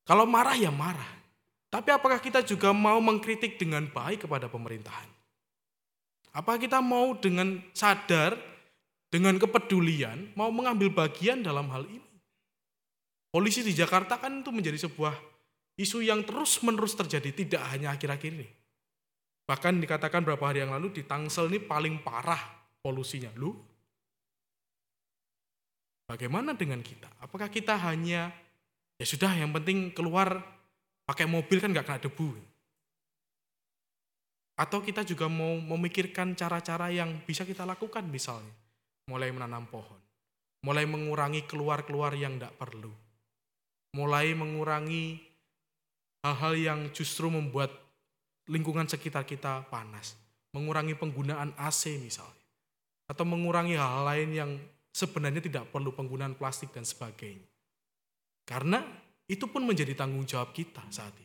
Kalau 0.03 0.27
marah 0.27 0.59
ya 0.59 0.67
marah. 0.67 1.07
Tapi 1.71 1.89
apakah 1.89 2.19
kita 2.19 2.43
juga 2.43 2.75
mau 2.75 2.99
mengkritik 2.99 3.55
dengan 3.55 3.87
baik 3.87 4.27
kepada 4.27 4.51
pemerintahan? 4.51 5.12
Apa 6.33 6.57
kita 6.57 6.81
mau 6.81 7.13
dengan 7.13 7.61
sadar, 7.77 8.33
dengan 9.13 9.37
kepedulian, 9.37 10.33
mau 10.33 10.49
mengambil 10.49 10.89
bagian 10.89 11.45
dalam 11.45 11.69
hal 11.69 11.85
ini? 11.85 12.09
Polisi 13.29 13.61
di 13.61 13.73
Jakarta 13.73 14.17
kan 14.17 14.41
itu 14.41 14.49
menjadi 14.49 14.89
sebuah 14.89 15.13
isu 15.77 16.01
yang 16.05 16.25
terus-menerus 16.25 16.97
terjadi, 16.97 17.29
tidak 17.33 17.61
hanya 17.69 17.93
akhir-akhir 17.93 18.31
ini. 18.33 18.49
Bahkan 19.45 19.77
dikatakan 19.77 20.25
beberapa 20.25 20.49
hari 20.49 20.65
yang 20.65 20.73
lalu 20.73 20.89
di 20.93 21.05
Tangsel 21.05 21.49
ini 21.53 21.61
paling 21.61 22.01
parah 22.01 22.41
polusinya. 22.81 23.29
Lu, 23.37 23.53
bagaimana 26.09 26.57
dengan 26.57 26.81
kita? 26.81 27.09
Apakah 27.21 27.49
kita 27.49 27.77
hanya 27.77 28.33
Ya 29.01 29.05
sudah, 29.11 29.35
yang 29.35 29.51
penting 29.51 29.91
keluar 29.91 30.39
pakai 31.03 31.25
mobil 31.25 31.57
kan 31.59 31.75
nggak 31.75 31.83
kena 31.83 31.99
debu. 31.99 32.39
Atau 34.63 34.79
kita 34.79 35.03
juga 35.03 35.27
mau 35.27 35.59
memikirkan 35.59 36.39
cara-cara 36.39 36.87
yang 36.87 37.19
bisa 37.27 37.43
kita 37.43 37.67
lakukan 37.67 38.07
misalnya. 38.07 38.55
Mulai 39.11 39.35
menanam 39.35 39.67
pohon. 39.67 39.99
Mulai 40.63 40.87
mengurangi 40.87 41.43
keluar-keluar 41.43 42.15
yang 42.15 42.39
tidak 42.39 42.55
perlu. 42.55 42.95
Mulai 43.99 44.31
mengurangi 44.31 45.19
hal-hal 46.23 46.53
yang 46.55 46.79
justru 46.95 47.27
membuat 47.27 47.75
lingkungan 48.47 48.87
sekitar 48.87 49.27
kita 49.27 49.67
panas. 49.67 50.15
Mengurangi 50.55 50.95
penggunaan 50.95 51.51
AC 51.59 51.99
misalnya. 51.99 52.47
Atau 53.11 53.27
mengurangi 53.27 53.75
hal-hal 53.75 54.07
lain 54.07 54.29
yang 54.31 54.51
sebenarnya 54.95 55.43
tidak 55.43 55.67
perlu 55.75 55.91
penggunaan 55.91 56.39
plastik 56.39 56.71
dan 56.71 56.87
sebagainya. 56.87 57.51
Karena 58.47 58.79
itu 59.27 59.43
pun 59.51 59.67
menjadi 59.67 59.91
tanggung 59.91 60.23
jawab 60.23 60.55
kita 60.55 60.87
saat 60.87 61.11
ini. 61.19 61.22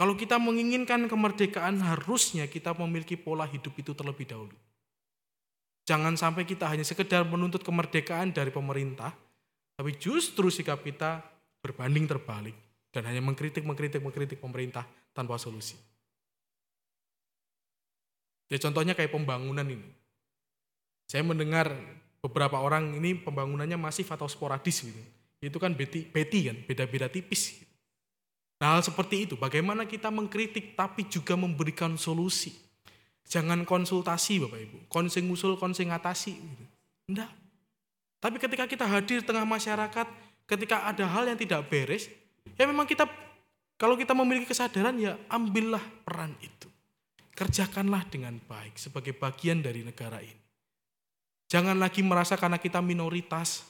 Kalau 0.00 0.16
kita 0.16 0.40
menginginkan 0.40 1.04
kemerdekaan, 1.12 1.76
harusnya 1.84 2.48
kita 2.48 2.72
memiliki 2.72 3.20
pola 3.20 3.44
hidup 3.44 3.76
itu 3.76 3.92
terlebih 3.92 4.24
dahulu. 4.24 4.56
Jangan 5.84 6.16
sampai 6.16 6.48
kita 6.48 6.64
hanya 6.72 6.88
sekedar 6.88 7.28
menuntut 7.28 7.60
kemerdekaan 7.60 8.32
dari 8.32 8.48
pemerintah, 8.48 9.12
tapi 9.76 10.00
justru 10.00 10.48
sikap 10.48 10.80
kita 10.80 11.20
berbanding 11.60 12.08
terbalik 12.08 12.56
dan 12.88 13.12
hanya 13.12 13.20
mengkritik, 13.20 13.60
mengkritik, 13.60 14.00
mengkritik 14.00 14.40
pemerintah 14.40 14.88
tanpa 15.12 15.36
solusi. 15.36 15.76
Ya 18.48 18.56
contohnya 18.56 18.96
kayak 18.96 19.12
pembangunan 19.12 19.68
ini. 19.68 19.84
Saya 21.12 21.28
mendengar 21.28 21.76
beberapa 22.24 22.56
orang 22.56 22.96
ini 22.96 23.20
pembangunannya 23.20 23.76
masif 23.76 24.08
atau 24.08 24.24
sporadis 24.24 24.80
gitu 24.80 25.02
itu 25.40 25.56
kan 25.56 25.72
beti, 25.72 26.04
beti 26.04 26.52
kan, 26.52 26.56
beda-beda 26.68 27.08
tipis. 27.08 27.64
Nah, 28.60 28.76
hal 28.76 28.84
seperti 28.84 29.24
itu, 29.24 29.34
bagaimana 29.40 29.88
kita 29.88 30.12
mengkritik 30.12 30.76
tapi 30.76 31.08
juga 31.08 31.32
memberikan 31.32 31.96
solusi. 31.96 32.52
Jangan 33.24 33.64
konsultasi 33.64 34.44
Bapak 34.44 34.60
Ibu, 34.60 34.78
konsing 34.92 35.24
usul, 35.32 35.56
konsing 35.56 35.88
atasi. 35.88 36.36
Gitu. 37.08 37.24
Tapi 38.20 38.36
ketika 38.36 38.68
kita 38.68 38.84
hadir 38.84 39.24
tengah 39.24 39.48
masyarakat, 39.48 40.06
ketika 40.44 40.84
ada 40.84 41.08
hal 41.08 41.24
yang 41.24 41.40
tidak 41.40 41.64
beres, 41.72 42.12
ya 42.60 42.68
memang 42.68 42.84
kita, 42.84 43.08
kalau 43.80 43.96
kita 43.96 44.12
memiliki 44.12 44.52
kesadaran 44.52 44.92
ya 45.00 45.16
ambillah 45.32 45.80
peran 46.04 46.36
itu. 46.44 46.68
Kerjakanlah 47.32 48.04
dengan 48.12 48.36
baik 48.44 48.76
sebagai 48.76 49.16
bagian 49.16 49.64
dari 49.64 49.80
negara 49.80 50.20
ini. 50.20 50.36
Jangan 51.48 51.80
lagi 51.80 52.04
merasa 52.04 52.36
karena 52.36 52.60
kita 52.60 52.84
minoritas, 52.84 53.64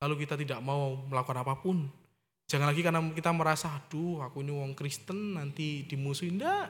lalu 0.00 0.24
kita 0.24 0.40
tidak 0.40 0.64
mau 0.64 0.96
melakukan 1.04 1.44
apa 1.44 1.54
pun. 1.60 1.84
Jangan 2.52 2.68
lagi 2.68 2.84
karena 2.84 3.00
kita 3.16 3.32
merasa, 3.32 3.72
aduh 3.72 4.20
aku 4.20 4.44
ini 4.44 4.52
wong 4.52 4.76
Kristen 4.76 5.40
nanti 5.40 5.88
dimusuhin. 5.88 6.36
Enggak. 6.36 6.68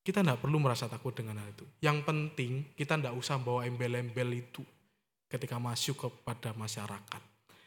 Kita 0.00 0.24
tidak 0.24 0.40
perlu 0.40 0.56
merasa 0.56 0.88
takut 0.88 1.12
dengan 1.12 1.36
hal 1.36 1.52
itu. 1.52 1.68
Yang 1.84 2.08
penting 2.08 2.72
kita 2.72 2.96
tidak 2.96 3.12
usah 3.12 3.36
bawa 3.36 3.68
embel-embel 3.68 4.32
itu 4.32 4.64
ketika 5.28 5.60
masuk 5.60 6.08
kepada 6.08 6.56
masyarakat. 6.56 7.22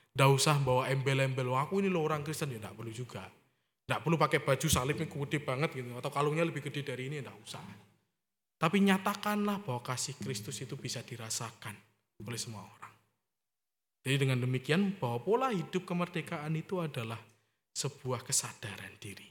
Tidak 0.10 0.30
usah 0.34 0.58
bawa 0.58 0.90
embel-embel, 0.90 1.54
aku 1.54 1.86
ini 1.86 1.92
loh 1.92 2.10
orang 2.10 2.26
Kristen, 2.26 2.50
ya 2.50 2.74
perlu 2.74 2.90
juga. 2.90 3.30
Tidak 3.86 4.02
perlu 4.02 4.18
pakai 4.18 4.42
baju 4.42 4.68
salibnya 4.72 5.06
gede 5.06 5.38
banget 5.46 5.70
gitu, 5.78 5.94
atau 5.94 6.10
kalungnya 6.10 6.42
lebih 6.42 6.66
gede 6.66 6.82
dari 6.82 7.14
ini, 7.14 7.22
tidak 7.22 7.38
usah. 7.46 7.62
Tapi 8.58 8.78
nyatakanlah 8.90 9.62
bahwa 9.62 9.86
kasih 9.86 10.18
Kristus 10.18 10.58
itu 10.66 10.74
bisa 10.80 11.06
dirasakan 11.06 11.78
oleh 12.26 12.40
semua 12.42 12.66
orang. 12.66 12.79
Jadi 14.10 14.26
dengan 14.26 14.42
demikian 14.42 14.98
bahwa 14.98 15.22
pola 15.22 15.54
hidup 15.54 15.86
kemerdekaan 15.86 16.58
itu 16.58 16.82
adalah 16.82 17.22
sebuah 17.78 18.26
kesadaran 18.26 18.98
diri. 18.98 19.30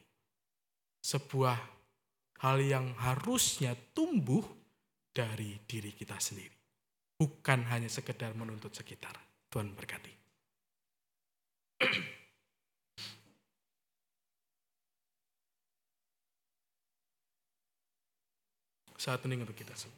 Sebuah 1.03 1.59
hal 2.47 2.63
yang 2.63 2.95
harusnya 2.95 3.75
tumbuh 3.91 4.47
dari 5.11 5.59
diri 5.67 5.91
kita 5.91 6.15
sendiri. 6.23 6.55
Bukan 7.19 7.67
hanya 7.75 7.91
sekedar 7.91 8.39
menuntut 8.39 8.71
sekitar. 8.71 9.19
Tuhan 9.51 9.75
berkati. 9.75 10.15
Saat 18.95 19.27
ini 19.27 19.43
untuk 19.43 19.59
kita 19.59 19.75
semua. 19.75 19.98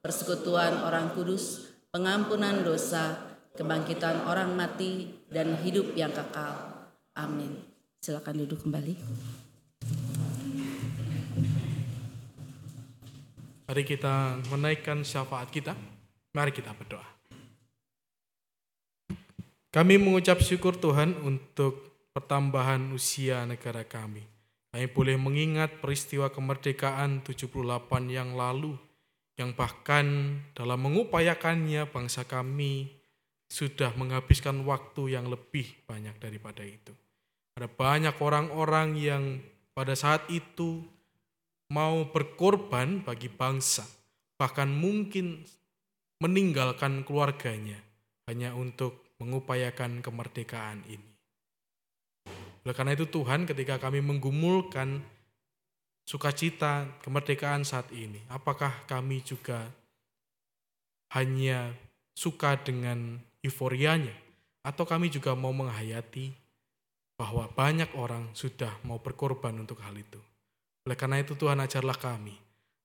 persekutuan 0.00 0.80
orang 0.80 1.12
kudus, 1.12 1.76
pengampunan 1.92 2.64
dosa, 2.64 3.36
kebangkitan 3.52 4.24
orang 4.24 4.56
mati, 4.56 5.12
dan 5.28 5.60
hidup 5.60 5.92
yang 5.92 6.10
kekal. 6.10 6.88
Amin. 7.16 7.60
Silakan 8.00 8.40
duduk 8.44 8.64
kembali. 8.64 8.96
Mari 13.70 13.82
kita 13.86 14.40
menaikkan 14.50 15.04
syafaat 15.04 15.52
kita. 15.52 15.76
Mari 16.34 16.50
kita 16.50 16.72
berdoa. 16.74 17.06
Kami 19.70 19.94
mengucap 20.02 20.42
syukur 20.42 20.74
Tuhan 20.74 21.14
untuk 21.22 21.94
pertambahan 22.10 22.90
usia 22.90 23.46
negara 23.46 23.86
kami. 23.86 24.26
Kami 24.74 24.86
boleh 24.90 25.14
mengingat 25.14 25.78
peristiwa 25.78 26.26
kemerdekaan 26.34 27.22
78 27.22 27.54
yang 28.10 28.34
lalu 28.34 28.74
yang 29.40 29.56
bahkan 29.56 30.36
dalam 30.52 30.84
mengupayakannya 30.84 31.88
bangsa 31.88 32.28
kami 32.28 32.92
sudah 33.48 33.96
menghabiskan 33.96 34.60
waktu 34.68 35.16
yang 35.16 35.32
lebih 35.32 35.64
banyak 35.88 36.12
daripada 36.20 36.60
itu. 36.60 36.92
Ada 37.56 37.66
banyak 37.66 38.14
orang-orang 38.20 38.88
yang 39.00 39.24
pada 39.72 39.96
saat 39.96 40.28
itu 40.28 40.84
mau 41.72 42.04
berkorban 42.12 43.00
bagi 43.00 43.32
bangsa, 43.32 43.88
bahkan 44.36 44.68
mungkin 44.68 45.40
meninggalkan 46.20 47.02
keluarganya 47.02 47.80
hanya 48.28 48.52
untuk 48.52 49.16
mengupayakan 49.18 50.04
kemerdekaan 50.04 50.84
ini. 50.86 51.10
Oleh 52.60 52.76
karena 52.76 52.92
itu 52.92 53.08
Tuhan 53.08 53.48
ketika 53.48 53.80
kami 53.80 54.04
menggumulkan 54.04 55.00
sukacita 56.10 56.90
kemerdekaan 57.06 57.62
saat 57.62 57.86
ini, 57.94 58.18
apakah 58.26 58.74
kami 58.90 59.22
juga 59.22 59.70
hanya 61.14 61.70
suka 62.18 62.58
dengan 62.58 63.22
euforianya 63.46 64.10
atau 64.66 64.82
kami 64.82 65.06
juga 65.06 65.38
mau 65.38 65.54
menghayati 65.54 66.34
bahwa 67.14 67.46
banyak 67.54 67.94
orang 67.94 68.26
sudah 68.34 68.74
mau 68.82 68.98
berkorban 68.98 69.54
untuk 69.54 69.78
hal 69.86 69.94
itu. 69.94 70.18
Oleh 70.82 70.98
karena 70.98 71.22
itu 71.22 71.38
Tuhan 71.38 71.62
ajarlah 71.62 71.94
kami 71.94 72.34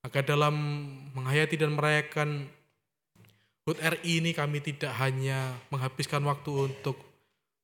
agar 0.05 0.21
dalam 0.21 0.53
menghayati 1.17 1.57
dan 1.57 1.73
merayakan 1.73 2.45
HUT 3.65 3.81
RI 3.81 4.21
ini 4.21 4.37
kami 4.37 4.61
tidak 4.61 4.93
hanya 5.01 5.57
menghabiskan 5.73 6.21
waktu 6.21 6.69
untuk 6.69 7.01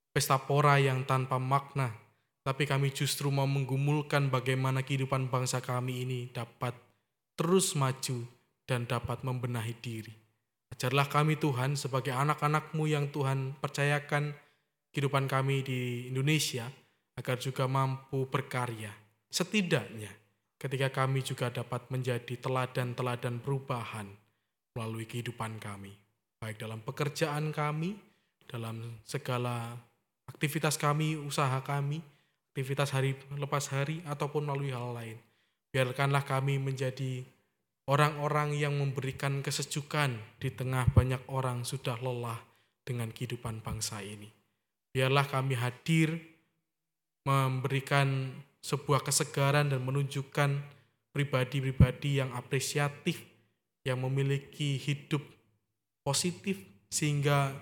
pesta 0.09 0.41
pora 0.41 0.81
yang 0.81 1.05
tanpa 1.05 1.37
makna, 1.37 1.93
tapi 2.41 2.65
kami 2.65 2.89
justru 2.89 3.29
mau 3.29 3.45
menggumulkan 3.45 4.33
bagaimana 4.33 4.81
kehidupan 4.81 5.29
bangsa 5.29 5.61
kami 5.61 6.05
ini 6.05 6.19
dapat 6.33 6.73
terus 7.37 7.77
maju 7.77 8.25
dan 8.65 8.89
dapat 8.89 9.21
membenahi 9.21 9.73
diri. 9.77 10.13
Ajarlah 10.73 11.05
kami 11.05 11.37
Tuhan 11.37 11.77
sebagai 11.77 12.15
anak-anakmu 12.15 12.89
yang 12.89 13.13
Tuhan 13.13 13.53
percayakan 13.61 14.33
kehidupan 14.89 15.29
kami 15.29 15.61
di 15.61 16.09
Indonesia 16.09 16.65
agar 17.13 17.37
juga 17.37 17.69
mampu 17.69 18.25
berkarya. 18.25 18.89
Setidaknya 19.29 20.09
ketika 20.57 21.03
kami 21.03 21.21
juga 21.21 21.53
dapat 21.53 21.89
menjadi 21.93 22.37
teladan-teladan 22.41 23.41
perubahan 23.41 24.09
melalui 24.73 25.05
kehidupan 25.05 25.61
kami. 25.61 25.93
Baik 26.41 26.57
dalam 26.57 26.81
pekerjaan 26.81 27.53
kami, 27.53 27.93
dalam 28.49 28.97
segala 29.05 29.77
aktivitas 30.25 30.79
kami, 30.79 31.13
usaha 31.17 31.61
kami, 31.61 32.01
aktivitas 32.51 32.91
hari 32.91 33.15
lepas 33.39 33.71
hari, 33.71 34.03
ataupun 34.03 34.43
melalui 34.43 34.75
hal 34.75 34.91
lain. 34.91 35.15
Biarkanlah 35.71 36.27
kami 36.27 36.59
menjadi 36.59 37.23
orang-orang 37.87 38.59
yang 38.59 38.75
memberikan 38.75 39.39
kesejukan 39.39 40.19
di 40.43 40.51
tengah 40.51 40.91
banyak 40.91 41.23
orang 41.31 41.63
sudah 41.63 41.95
lelah 42.03 42.43
dengan 42.83 43.07
kehidupan 43.09 43.63
bangsa 43.63 44.03
ini. 44.03 44.27
Biarlah 44.91 45.23
kami 45.31 45.55
hadir 45.55 46.19
memberikan 47.23 48.35
sebuah 48.59 49.07
kesegaran 49.07 49.71
dan 49.71 49.79
menunjukkan 49.87 50.59
pribadi-pribadi 51.15 52.19
yang 52.19 52.35
apresiatif, 52.35 53.23
yang 53.87 54.03
memiliki 54.03 54.75
hidup 54.75 55.23
positif, 56.03 56.59
sehingga 56.91 57.55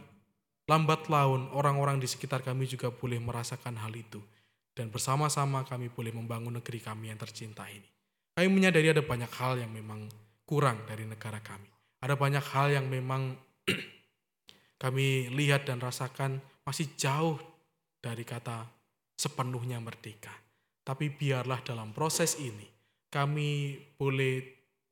lambat 0.65 1.09
laun 1.09 1.49
orang-orang 1.53 2.01
di 2.01 2.09
sekitar 2.09 2.41
kami 2.41 2.65
juga 2.65 2.89
boleh 2.89 3.21
merasakan 3.21 3.77
hal 3.77 3.93
itu. 3.93 4.17
Dan 4.79 4.95
bersama-sama 4.95 5.67
kami 5.67 5.91
boleh 5.91 6.15
membangun 6.15 6.55
negeri 6.55 6.79
kami 6.79 7.11
yang 7.11 7.19
tercinta 7.19 7.67
ini. 7.67 7.83
Kami 8.31 8.47
menyadari 8.47 8.87
ada 8.87 9.03
banyak 9.03 9.27
hal 9.35 9.59
yang 9.59 9.75
memang 9.75 10.07
kurang 10.47 10.87
dari 10.87 11.03
negara 11.03 11.43
kami. 11.43 11.67
Ada 11.99 12.15
banyak 12.15 12.45
hal 12.55 12.71
yang 12.71 12.87
memang 12.87 13.35
kami 14.83 15.27
lihat 15.35 15.67
dan 15.67 15.83
rasakan 15.83 16.39
masih 16.63 16.95
jauh 16.95 17.35
dari 17.99 18.23
kata 18.23 18.63
sepenuhnya 19.19 19.83
merdeka. 19.83 20.31
Tapi 20.87 21.11
biarlah 21.11 21.59
dalam 21.59 21.91
proses 21.91 22.39
ini 22.39 22.63
kami 23.11 23.75
boleh 23.99 24.39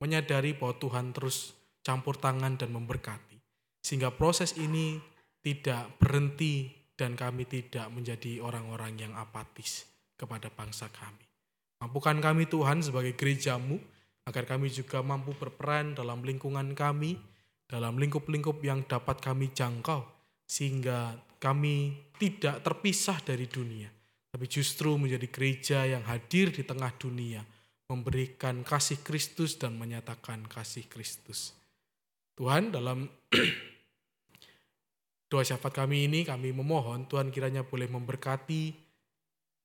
menyadari 0.04 0.52
bahwa 0.52 0.76
Tuhan 0.76 1.16
terus 1.16 1.56
campur 1.80 2.20
tangan 2.20 2.60
dan 2.60 2.76
memberkati. 2.76 3.40
Sehingga 3.80 4.12
proses 4.12 4.52
ini 4.60 5.00
tidak 5.40 5.96
berhenti 5.96 6.77
dan 6.98 7.14
kami 7.14 7.46
tidak 7.46 7.86
menjadi 7.94 8.42
orang-orang 8.42 8.98
yang 8.98 9.14
apatis 9.14 9.86
kepada 10.18 10.50
bangsa 10.50 10.90
kami. 10.90 11.22
Mampukan 11.78 12.18
kami 12.18 12.50
Tuhan 12.50 12.82
sebagai 12.82 13.14
gerejamu, 13.14 13.78
agar 14.26 14.44
kami 14.44 14.68
juga 14.68 15.00
mampu 15.00 15.32
berperan 15.38 15.94
dalam 15.94 16.26
lingkungan 16.26 16.74
kami, 16.74 17.16
dalam 17.70 17.96
lingkup-lingkup 17.96 18.58
yang 18.66 18.82
dapat 18.84 19.22
kami 19.22 19.54
jangkau, 19.54 20.02
sehingga 20.42 21.14
kami 21.38 21.94
tidak 22.18 22.66
terpisah 22.66 23.22
dari 23.22 23.46
dunia, 23.46 23.88
tapi 24.34 24.50
justru 24.50 24.98
menjadi 24.98 25.26
gereja 25.30 25.78
yang 25.86 26.02
hadir 26.02 26.50
di 26.50 26.66
tengah 26.66 26.90
dunia, 26.98 27.46
memberikan 27.86 28.66
kasih 28.66 29.00
Kristus 29.06 29.54
dan 29.54 29.78
menyatakan 29.78 30.44
kasih 30.50 30.90
Kristus. 30.90 31.54
Tuhan 32.34 32.74
dalam 32.74 33.06
doa 35.28 35.44
syafaat 35.44 35.76
kami 35.76 36.08
ini 36.08 36.24
kami 36.24 36.56
memohon 36.56 37.04
Tuhan 37.04 37.28
kiranya 37.28 37.60
boleh 37.60 37.84
memberkati 37.88 38.72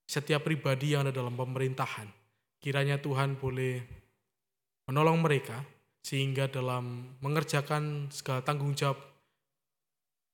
setiap 0.03 0.43
pribadi 0.43 0.93
yang 0.93 1.07
ada 1.07 1.15
dalam 1.15 1.33
pemerintahan. 1.33 2.11
Kiranya 2.59 2.99
Tuhan 2.99 3.39
boleh 3.39 3.79
menolong 4.87 5.23
mereka 5.23 5.63
sehingga 6.03 6.51
dalam 6.51 7.15
mengerjakan 7.23 8.11
segala 8.11 8.43
tanggung 8.43 8.75
jawab 8.75 8.99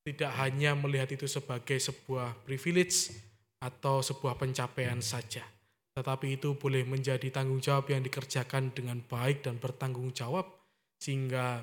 tidak 0.01 0.33
hanya 0.41 0.73
melihat 0.73 1.13
itu 1.13 1.29
sebagai 1.29 1.77
sebuah 1.77 2.33
privilege 2.41 3.13
atau 3.61 4.01
sebuah 4.01 4.41
pencapaian 4.41 4.97
saja, 5.03 5.45
tetapi 5.93 6.41
itu 6.41 6.57
boleh 6.57 6.81
menjadi 6.87 7.29
tanggung 7.29 7.61
jawab 7.61 7.91
yang 7.93 8.01
dikerjakan 8.01 8.73
dengan 8.73 9.03
baik 9.05 9.45
dan 9.45 9.61
bertanggung 9.61 10.09
jawab 10.15 10.49
sehingga 10.97 11.61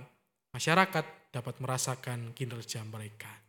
masyarakat 0.55 1.35
dapat 1.35 1.55
merasakan 1.59 2.31
kinerja 2.37 2.87
mereka. 2.87 3.46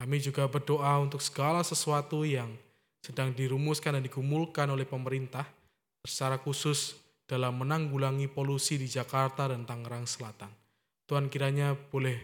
Kami 0.00 0.16
juga 0.16 0.48
berdoa 0.48 0.96
untuk 0.96 1.20
segala 1.20 1.60
sesuatu 1.60 2.24
yang 2.24 2.48
sedang 3.04 3.36
dirumuskan 3.36 4.00
dan 4.00 4.02
digumulkan 4.08 4.64
oleh 4.72 4.88
pemerintah 4.88 5.44
secara 6.00 6.40
khusus 6.40 6.96
dalam 7.28 7.60
menanggulangi 7.60 8.24
polusi 8.32 8.80
di 8.80 8.88
Jakarta 8.88 9.52
dan 9.52 9.68
Tangerang 9.68 10.08
Selatan. 10.08 10.48
Tuhan 11.04 11.28
kiranya 11.28 11.76
boleh 11.76 12.16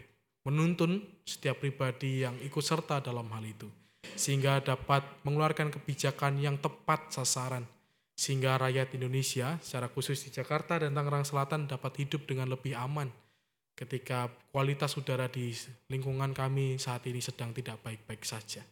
menuntun 0.48 1.04
setiap 1.28 1.60
pribadi 1.60 2.24
yang 2.24 2.32
ikut 2.40 2.64
serta 2.64 3.04
dalam 3.04 3.28
hal 3.28 3.44
itu, 3.44 3.68
sehingga 4.16 4.64
dapat 4.64 5.04
mengeluarkan 5.28 5.68
kebijakan 5.68 6.40
yang 6.40 6.56
tepat 6.56 7.12
sasaran, 7.12 7.68
sehingga 8.16 8.56
rakyat 8.56 8.96
Indonesia 8.96 9.60
secara 9.60 9.92
khusus 9.92 10.24
di 10.24 10.32
Jakarta 10.32 10.80
dan 10.80 10.96
Tangerang 10.96 11.28
Selatan 11.28 11.68
dapat 11.68 11.92
hidup 12.00 12.24
dengan 12.24 12.48
lebih 12.48 12.72
aman 12.72 13.12
ketika 13.76 14.32
kualitas 14.48 14.96
udara 14.96 15.28
di 15.28 15.52
lingkungan 15.92 16.32
kami 16.32 16.80
saat 16.80 17.04
ini 17.04 17.20
sedang 17.20 17.52
tidak 17.52 17.84
baik-baik 17.84 18.24
saja. 18.24 18.64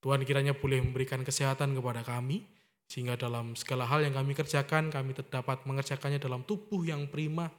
Tuhan 0.00 0.24
kiranya 0.24 0.56
boleh 0.56 0.80
memberikan 0.80 1.20
kesehatan 1.20 1.76
kepada 1.76 2.00
kami, 2.00 2.40
sehingga 2.88 3.20
dalam 3.20 3.52
segala 3.52 3.84
hal 3.84 4.00
yang 4.00 4.16
kami 4.16 4.32
kerjakan, 4.32 4.88
kami 4.88 5.12
dapat 5.28 5.62
mengerjakannya 5.68 6.16
dalam 6.16 6.40
tubuh 6.48 6.82
yang 6.88 7.04
prima 7.12 7.52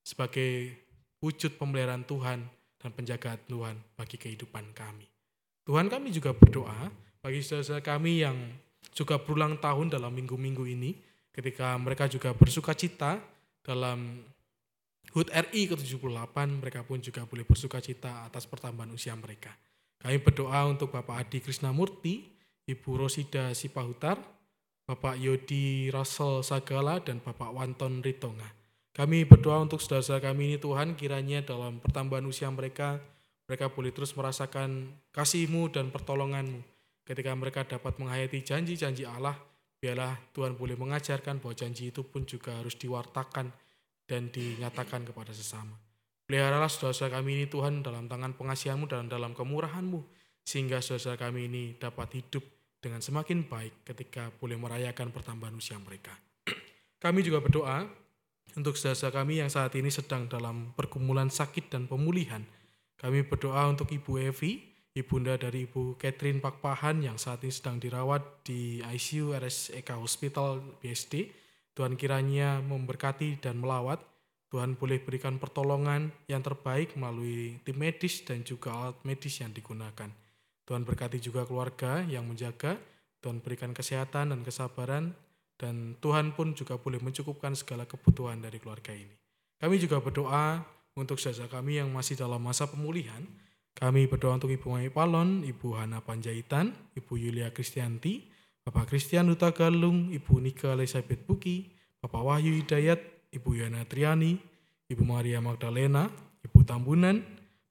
sebagai 0.00 0.80
wujud 1.20 1.60
pemeliharaan 1.60 2.08
Tuhan 2.08 2.40
dan 2.80 2.90
penjagaan 2.90 3.40
Tuhan 3.44 3.76
bagi 3.94 4.16
kehidupan 4.16 4.72
kami. 4.72 5.04
Tuhan 5.68 5.92
kami 5.92 6.08
juga 6.08 6.32
berdoa 6.32 6.88
bagi 7.20 7.40
saudara 7.44 7.84
kami 7.84 8.24
yang 8.24 8.36
juga 8.92 9.20
berulang 9.20 9.60
tahun 9.60 9.92
dalam 9.92 10.12
minggu-minggu 10.12 10.64
ini, 10.68 10.96
ketika 11.32 11.76
mereka 11.76 12.08
juga 12.08 12.32
bersuka 12.36 12.72
cita 12.72 13.20
dalam 13.64 14.20
HUT 15.14 15.30
RI 15.30 15.70
ke-78, 15.70 16.34
mereka 16.58 16.82
pun 16.82 16.98
juga 16.98 17.22
boleh 17.22 17.46
bersuka 17.46 17.78
cita 17.78 18.26
atas 18.26 18.50
pertambahan 18.50 18.90
usia 18.90 19.14
mereka. 19.14 19.54
Kami 20.02 20.18
berdoa 20.18 20.66
untuk 20.66 20.90
Bapak 20.90 21.22
Adi 21.22 21.38
Krisnamurti, 21.38 22.26
Ibu 22.66 22.98
Rosida 22.98 23.54
Sipahutar, 23.54 24.18
Bapak 24.82 25.14
Yodi 25.22 25.86
Russell 25.94 26.42
Sagala, 26.42 26.98
dan 26.98 27.22
Bapak 27.22 27.54
Wanton 27.54 28.02
Ritonga. 28.02 28.50
Kami 28.90 29.22
berdoa 29.22 29.62
untuk 29.62 29.78
saudara-saudara 29.78 30.34
kami 30.34 30.50
ini 30.50 30.58
Tuhan 30.58 30.98
kiranya 30.98 31.46
dalam 31.46 31.78
pertambahan 31.78 32.26
usia 32.26 32.50
mereka, 32.50 32.98
mereka 33.46 33.70
boleh 33.70 33.94
terus 33.94 34.18
merasakan 34.18 34.98
kasih-Mu 35.14 35.70
dan 35.70 35.94
pertolongan-Mu. 35.94 36.58
Ketika 37.06 37.30
mereka 37.38 37.62
dapat 37.62 38.02
menghayati 38.02 38.42
janji-janji 38.42 39.06
Allah, 39.06 39.38
biarlah 39.78 40.18
Tuhan 40.34 40.58
boleh 40.58 40.74
mengajarkan 40.74 41.38
bahwa 41.38 41.54
janji 41.54 41.94
itu 41.94 42.02
pun 42.02 42.26
juga 42.26 42.58
harus 42.58 42.74
diwartakan 42.74 43.63
dan 44.04 44.28
dinyatakan 44.32 45.08
kepada 45.08 45.32
sesama. 45.32 45.76
Peliharalah 46.24 46.72
saudara-saudara 46.72 47.20
kami 47.20 47.44
ini 47.44 47.46
Tuhan 47.52 47.84
dalam 47.84 48.08
tangan 48.08 48.32
pengasihan-Mu 48.32 48.88
dan 48.88 49.12
dalam 49.12 49.36
kemurahan-Mu, 49.36 50.00
sehingga 50.40 50.80
saudara-saudara 50.80 51.28
kami 51.28 51.52
ini 51.52 51.62
dapat 51.76 52.16
hidup 52.16 52.44
dengan 52.80 53.00
semakin 53.00 53.48
baik 53.48 53.84
ketika 53.88 54.28
boleh 54.40 54.60
merayakan 54.60 55.08
pertambahan 55.12 55.56
usia 55.56 55.80
mereka. 55.80 56.12
Kami 57.04 57.24
juga 57.24 57.40
berdoa 57.40 57.88
untuk 58.52 58.76
saudara-saudara 58.76 59.24
kami 59.24 59.40
yang 59.40 59.48
saat 59.48 59.72
ini 59.72 59.88
sedang 59.88 60.28
dalam 60.28 60.76
pergumulan 60.76 61.32
sakit 61.32 61.72
dan 61.72 61.88
pemulihan. 61.88 62.44
Kami 63.00 63.24
berdoa 63.24 63.72
untuk 63.72 63.90
Ibu 63.90 64.20
Evi, 64.20 64.62
ibunda 64.94 65.34
dari 65.34 65.66
Ibu 65.66 65.98
Catherine 65.98 66.38
Pakpahan 66.38 67.02
yang 67.02 67.18
saat 67.18 67.42
ini 67.42 67.50
sedang 67.50 67.82
dirawat 67.82 68.46
di 68.46 68.78
ICU 68.84 69.34
RSEK 69.34 69.96
Hospital 69.98 70.78
BSD. 70.78 71.43
Tuhan 71.74 71.98
kiranya 71.98 72.62
memberkati 72.62 73.42
dan 73.42 73.58
melawat. 73.58 73.98
Tuhan 74.54 74.78
boleh 74.78 75.02
berikan 75.02 75.42
pertolongan 75.42 76.14
yang 76.30 76.38
terbaik 76.38 76.94
melalui 76.94 77.58
tim 77.66 77.74
medis 77.74 78.22
dan 78.22 78.46
juga 78.46 78.70
alat 78.70 78.96
medis 79.02 79.42
yang 79.42 79.50
digunakan. 79.50 80.06
Tuhan 80.62 80.86
berkati 80.86 81.18
juga 81.18 81.42
keluarga 81.42 82.06
yang 82.06 82.24
menjaga, 82.30 82.78
Tuhan 83.18 83.42
berikan 83.42 83.74
kesehatan 83.74 84.30
dan 84.30 84.40
kesabaran, 84.46 85.10
dan 85.58 85.98
Tuhan 85.98 86.38
pun 86.38 86.54
juga 86.54 86.78
boleh 86.78 87.02
mencukupkan 87.02 87.58
segala 87.58 87.82
kebutuhan 87.84 88.38
dari 88.38 88.62
keluarga 88.62 88.94
ini. 88.94 89.12
Kami 89.58 89.74
juga 89.82 89.98
berdoa 89.98 90.62
untuk 90.94 91.18
saudara 91.18 91.50
kami 91.50 91.82
yang 91.82 91.90
masih 91.90 92.14
dalam 92.14 92.38
masa 92.38 92.70
pemulihan. 92.70 93.26
Kami 93.74 94.06
berdoa 94.06 94.38
untuk 94.38 94.54
Ibu 94.54 94.70
Mai 94.70 94.86
Palon, 94.86 95.42
Ibu 95.42 95.74
Hana 95.74 95.98
Panjaitan, 95.98 96.70
Ibu 96.94 97.18
Yulia 97.18 97.50
Kristianti, 97.50 98.33
Bapak 98.64 98.88
Christian 98.88 99.28
Duta 99.28 99.52
Galung, 99.52 100.08
Ibu 100.08 100.40
Nika 100.40 100.72
Elizabeth 100.72 101.20
Buki, 101.28 101.68
Bapak 102.00 102.24
Wahyu 102.24 102.56
Hidayat, 102.64 102.96
Ibu 103.28 103.60
Yana 103.60 103.84
Triani, 103.84 104.40
Ibu 104.88 105.04
Maria 105.04 105.44
Magdalena, 105.44 106.08
Ibu 106.40 106.64
Tambunan, 106.64 107.20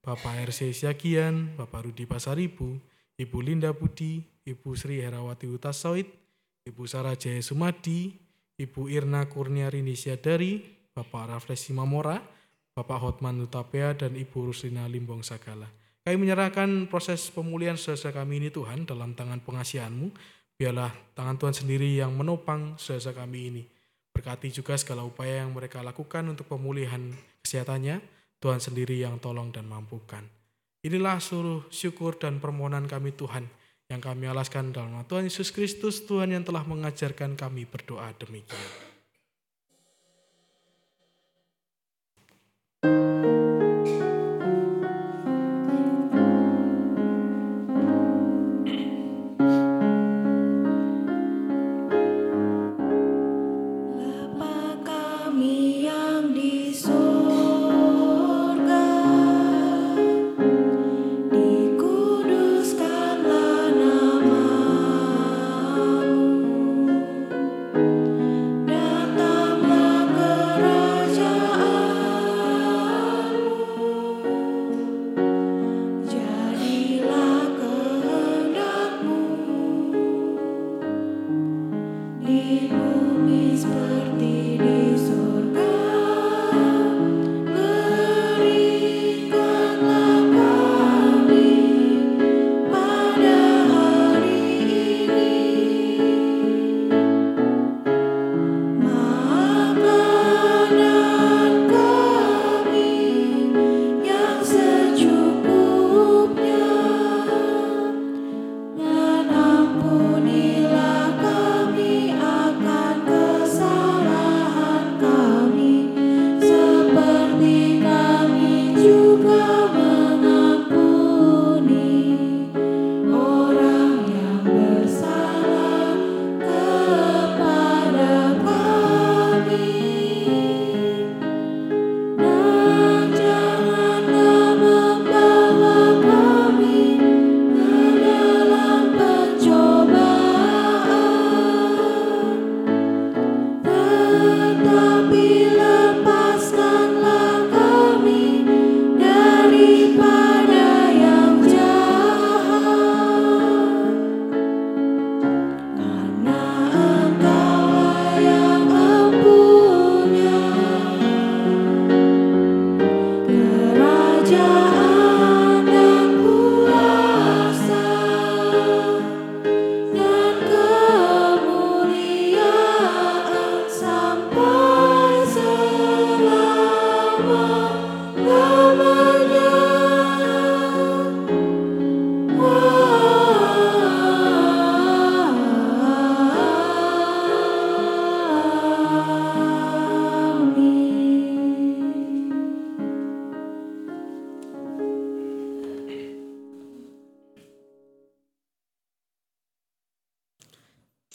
Bapak 0.06 0.54
RC 0.54 0.70
Syakian, 0.70 1.58
Bapak 1.58 1.90
Rudi 1.90 2.06
Pasaribu, 2.06 2.78
Ibu 3.18 3.38
Linda 3.42 3.74
Budi, 3.74 4.22
Ibu 4.46 4.78
Sri 4.78 5.02
Herawati 5.02 5.50
Utasoid, 5.50 6.06
Ibu 6.62 6.86
Sarah 6.86 7.18
Jaya 7.18 7.42
Sumadi, 7.42 8.14
Ibu 8.54 8.86
Irna 8.94 9.26
Kurniarini 9.26 9.98
Syadari, 9.98 10.62
Bapak 10.94 11.26
Rafles 11.26 11.66
Simamora, 11.66 12.22
Bapak 12.78 13.02
Hotman 13.02 13.42
Utapea, 13.42 13.98
dan 13.98 14.14
Ibu 14.14 14.54
Ruslina 14.54 14.86
Limbong 14.86 15.26
Sagala. 15.26 15.66
Kami 16.06 16.22
menyerahkan 16.22 16.86
proses 16.86 17.32
pemulihan 17.34 17.80
saudara 17.80 18.22
kami 18.22 18.44
ini 18.44 18.50
Tuhan 18.54 18.86
dalam 18.86 19.18
tangan 19.18 19.42
pengasihanmu. 19.42 20.12
Biarlah 20.58 20.94
tangan 21.18 21.36
Tuhan 21.42 21.56
sendiri 21.56 21.90
yang 21.98 22.14
menopang 22.14 22.78
saudara 22.78 23.26
kami 23.26 23.40
ini. 23.50 23.64
Berkati 24.14 24.54
juga 24.54 24.78
segala 24.78 25.02
upaya 25.02 25.42
yang 25.42 25.52
mereka 25.52 25.82
lakukan 25.82 26.22
untuk 26.30 26.46
pemulihan 26.46 27.02
kesehatannya. 27.42 28.00
Tuhan 28.38 28.60
sendiri 28.60 29.00
yang 29.00 29.18
tolong 29.24 29.56
dan 29.56 29.66
mampukan. 29.66 30.22
Inilah 30.84 31.18
suruh 31.24 31.64
syukur 31.72 32.20
dan 32.20 32.44
permohonan 32.44 32.92
kami 32.92 33.16
Tuhan 33.16 33.48
yang 33.88 34.04
kami 34.04 34.28
alaskan 34.28 34.76
dalam 34.76 35.00
Tuhan 35.08 35.32
Yesus 35.32 35.56
Kristus, 35.56 36.04
Tuhan 36.04 36.36
yang 36.36 36.44
telah 36.44 36.68
mengajarkan 36.68 37.40
kami 37.40 37.64
berdoa 37.64 38.12
demikian. 38.20 38.93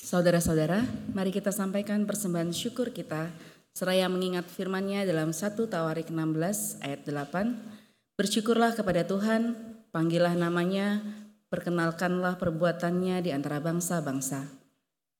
Saudara-saudara, 0.09 0.89
mari 1.13 1.29
kita 1.29 1.53
sampaikan 1.53 2.09
persembahan 2.09 2.49
syukur 2.49 2.97
kita 2.97 3.29
seraya 3.77 4.09
mengingat 4.09 4.49
firman-Nya 4.49 5.05
dalam 5.05 5.37
1 5.37 5.53
Tawarik 5.69 6.09
16 6.09 6.81
ayat 6.81 7.05
8. 7.05 8.17
Bersyukurlah 8.17 8.73
kepada 8.73 9.05
Tuhan, 9.05 9.53
Panggillah 9.93 10.33
namanya, 10.33 11.05
perkenalkanlah 11.53 12.41
perbuatannya 12.41 13.21
di 13.21 13.37
antara 13.37 13.61
bangsa-bangsa. 13.61 14.49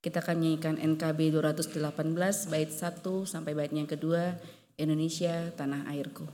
Kita 0.01 0.25
akan 0.25 0.41
nyanyikan 0.41 0.81
NKB 0.81 1.37
218 1.37 2.49
bait 2.49 2.73
1 2.73 3.29
sampai 3.29 3.53
bait 3.53 3.69
yang 3.69 3.85
kedua, 3.85 4.41
Indonesia 4.73 5.53
tanah 5.53 5.85
airku. 5.93 6.25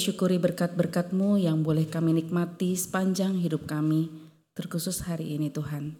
Mensyukuri 0.00 0.40
berkat-berkat-Mu 0.40 1.36
yang 1.36 1.60
boleh 1.60 1.84
kami 1.84 2.16
nikmati 2.16 2.72
sepanjang 2.72 3.36
hidup 3.36 3.68
kami, 3.68 4.08
terkhusus 4.56 5.04
hari 5.04 5.36
ini 5.36 5.52
Tuhan. 5.52 5.92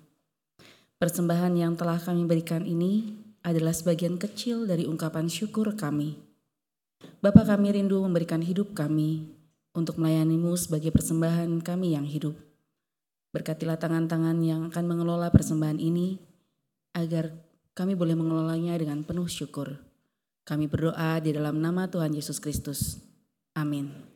Persembahan 0.97 1.53
yang 1.53 1.77
telah 1.77 2.01
kami 2.01 2.25
berikan 2.25 2.65
ini 2.65 3.13
adalah 3.45 3.77
sebagian 3.77 4.17
kecil 4.17 4.65
dari 4.65 4.89
ungkapan 4.89 5.29
syukur 5.29 5.77
kami. 5.77 6.17
Bapa 7.21 7.45
kami 7.45 7.77
rindu 7.77 8.01
memberikan 8.01 8.41
hidup 8.41 8.73
kami 8.73 9.29
untuk 9.77 10.01
melayani-Mu 10.01 10.57
sebagai 10.57 10.97
persembahan 10.97 11.61
kami 11.61 11.93
yang 11.93 12.09
hidup. 12.09 12.33
Berkatilah 13.37 13.77
tangan-tangan 13.77 14.41
yang 14.41 14.73
akan 14.73 14.85
mengelola 14.89 15.29
persembahan 15.29 15.77
ini, 15.77 16.17
agar 16.97 17.37
kami 17.77 17.93
boleh 17.93 18.17
mengelolanya 18.17 18.81
dengan 18.81 19.05
penuh 19.05 19.29
syukur. 19.29 19.77
Kami 20.49 20.73
berdoa 20.73 21.21
di 21.21 21.37
dalam 21.37 21.61
nama 21.61 21.85
Tuhan 21.85 22.17
Yesus 22.17 22.41
Kristus. 22.41 23.10
Amin. 23.57 24.10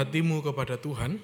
Hatimu 0.00 0.40
kepada 0.40 0.80
Tuhan. 0.80 1.20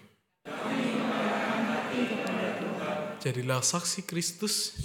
Jadilah 3.24 3.64
saksi 3.64 4.04
Kristus. 4.04 4.76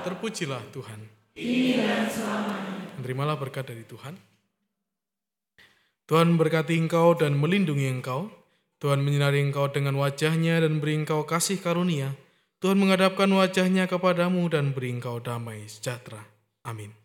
Terpujilah 0.00 0.64
Tuhan. 0.72 1.00
Terimalah 3.00 3.36
berkat 3.36 3.68
dari 3.68 3.84
Tuhan. 3.84 4.16
Tuhan 6.08 6.40
berkati 6.40 6.80
engkau 6.80 7.12
dan 7.12 7.36
melindungi 7.36 7.86
engkau. 7.92 8.32
Tuhan 8.80 9.04
menyinari 9.04 9.44
engkau 9.44 9.68
dengan 9.68 10.00
wajahnya 10.00 10.64
dan 10.64 10.80
beri 10.80 11.04
engkau 11.04 11.28
kasih 11.28 11.60
karunia. 11.60 12.16
Tuhan 12.64 12.80
menghadapkan 12.80 13.28
wajahnya 13.28 13.84
kepadamu 13.84 14.48
dan 14.48 14.72
beri 14.72 14.96
engkau 14.96 15.20
damai 15.20 15.68
sejahtera. 15.68 16.24
Amin. 16.64 16.99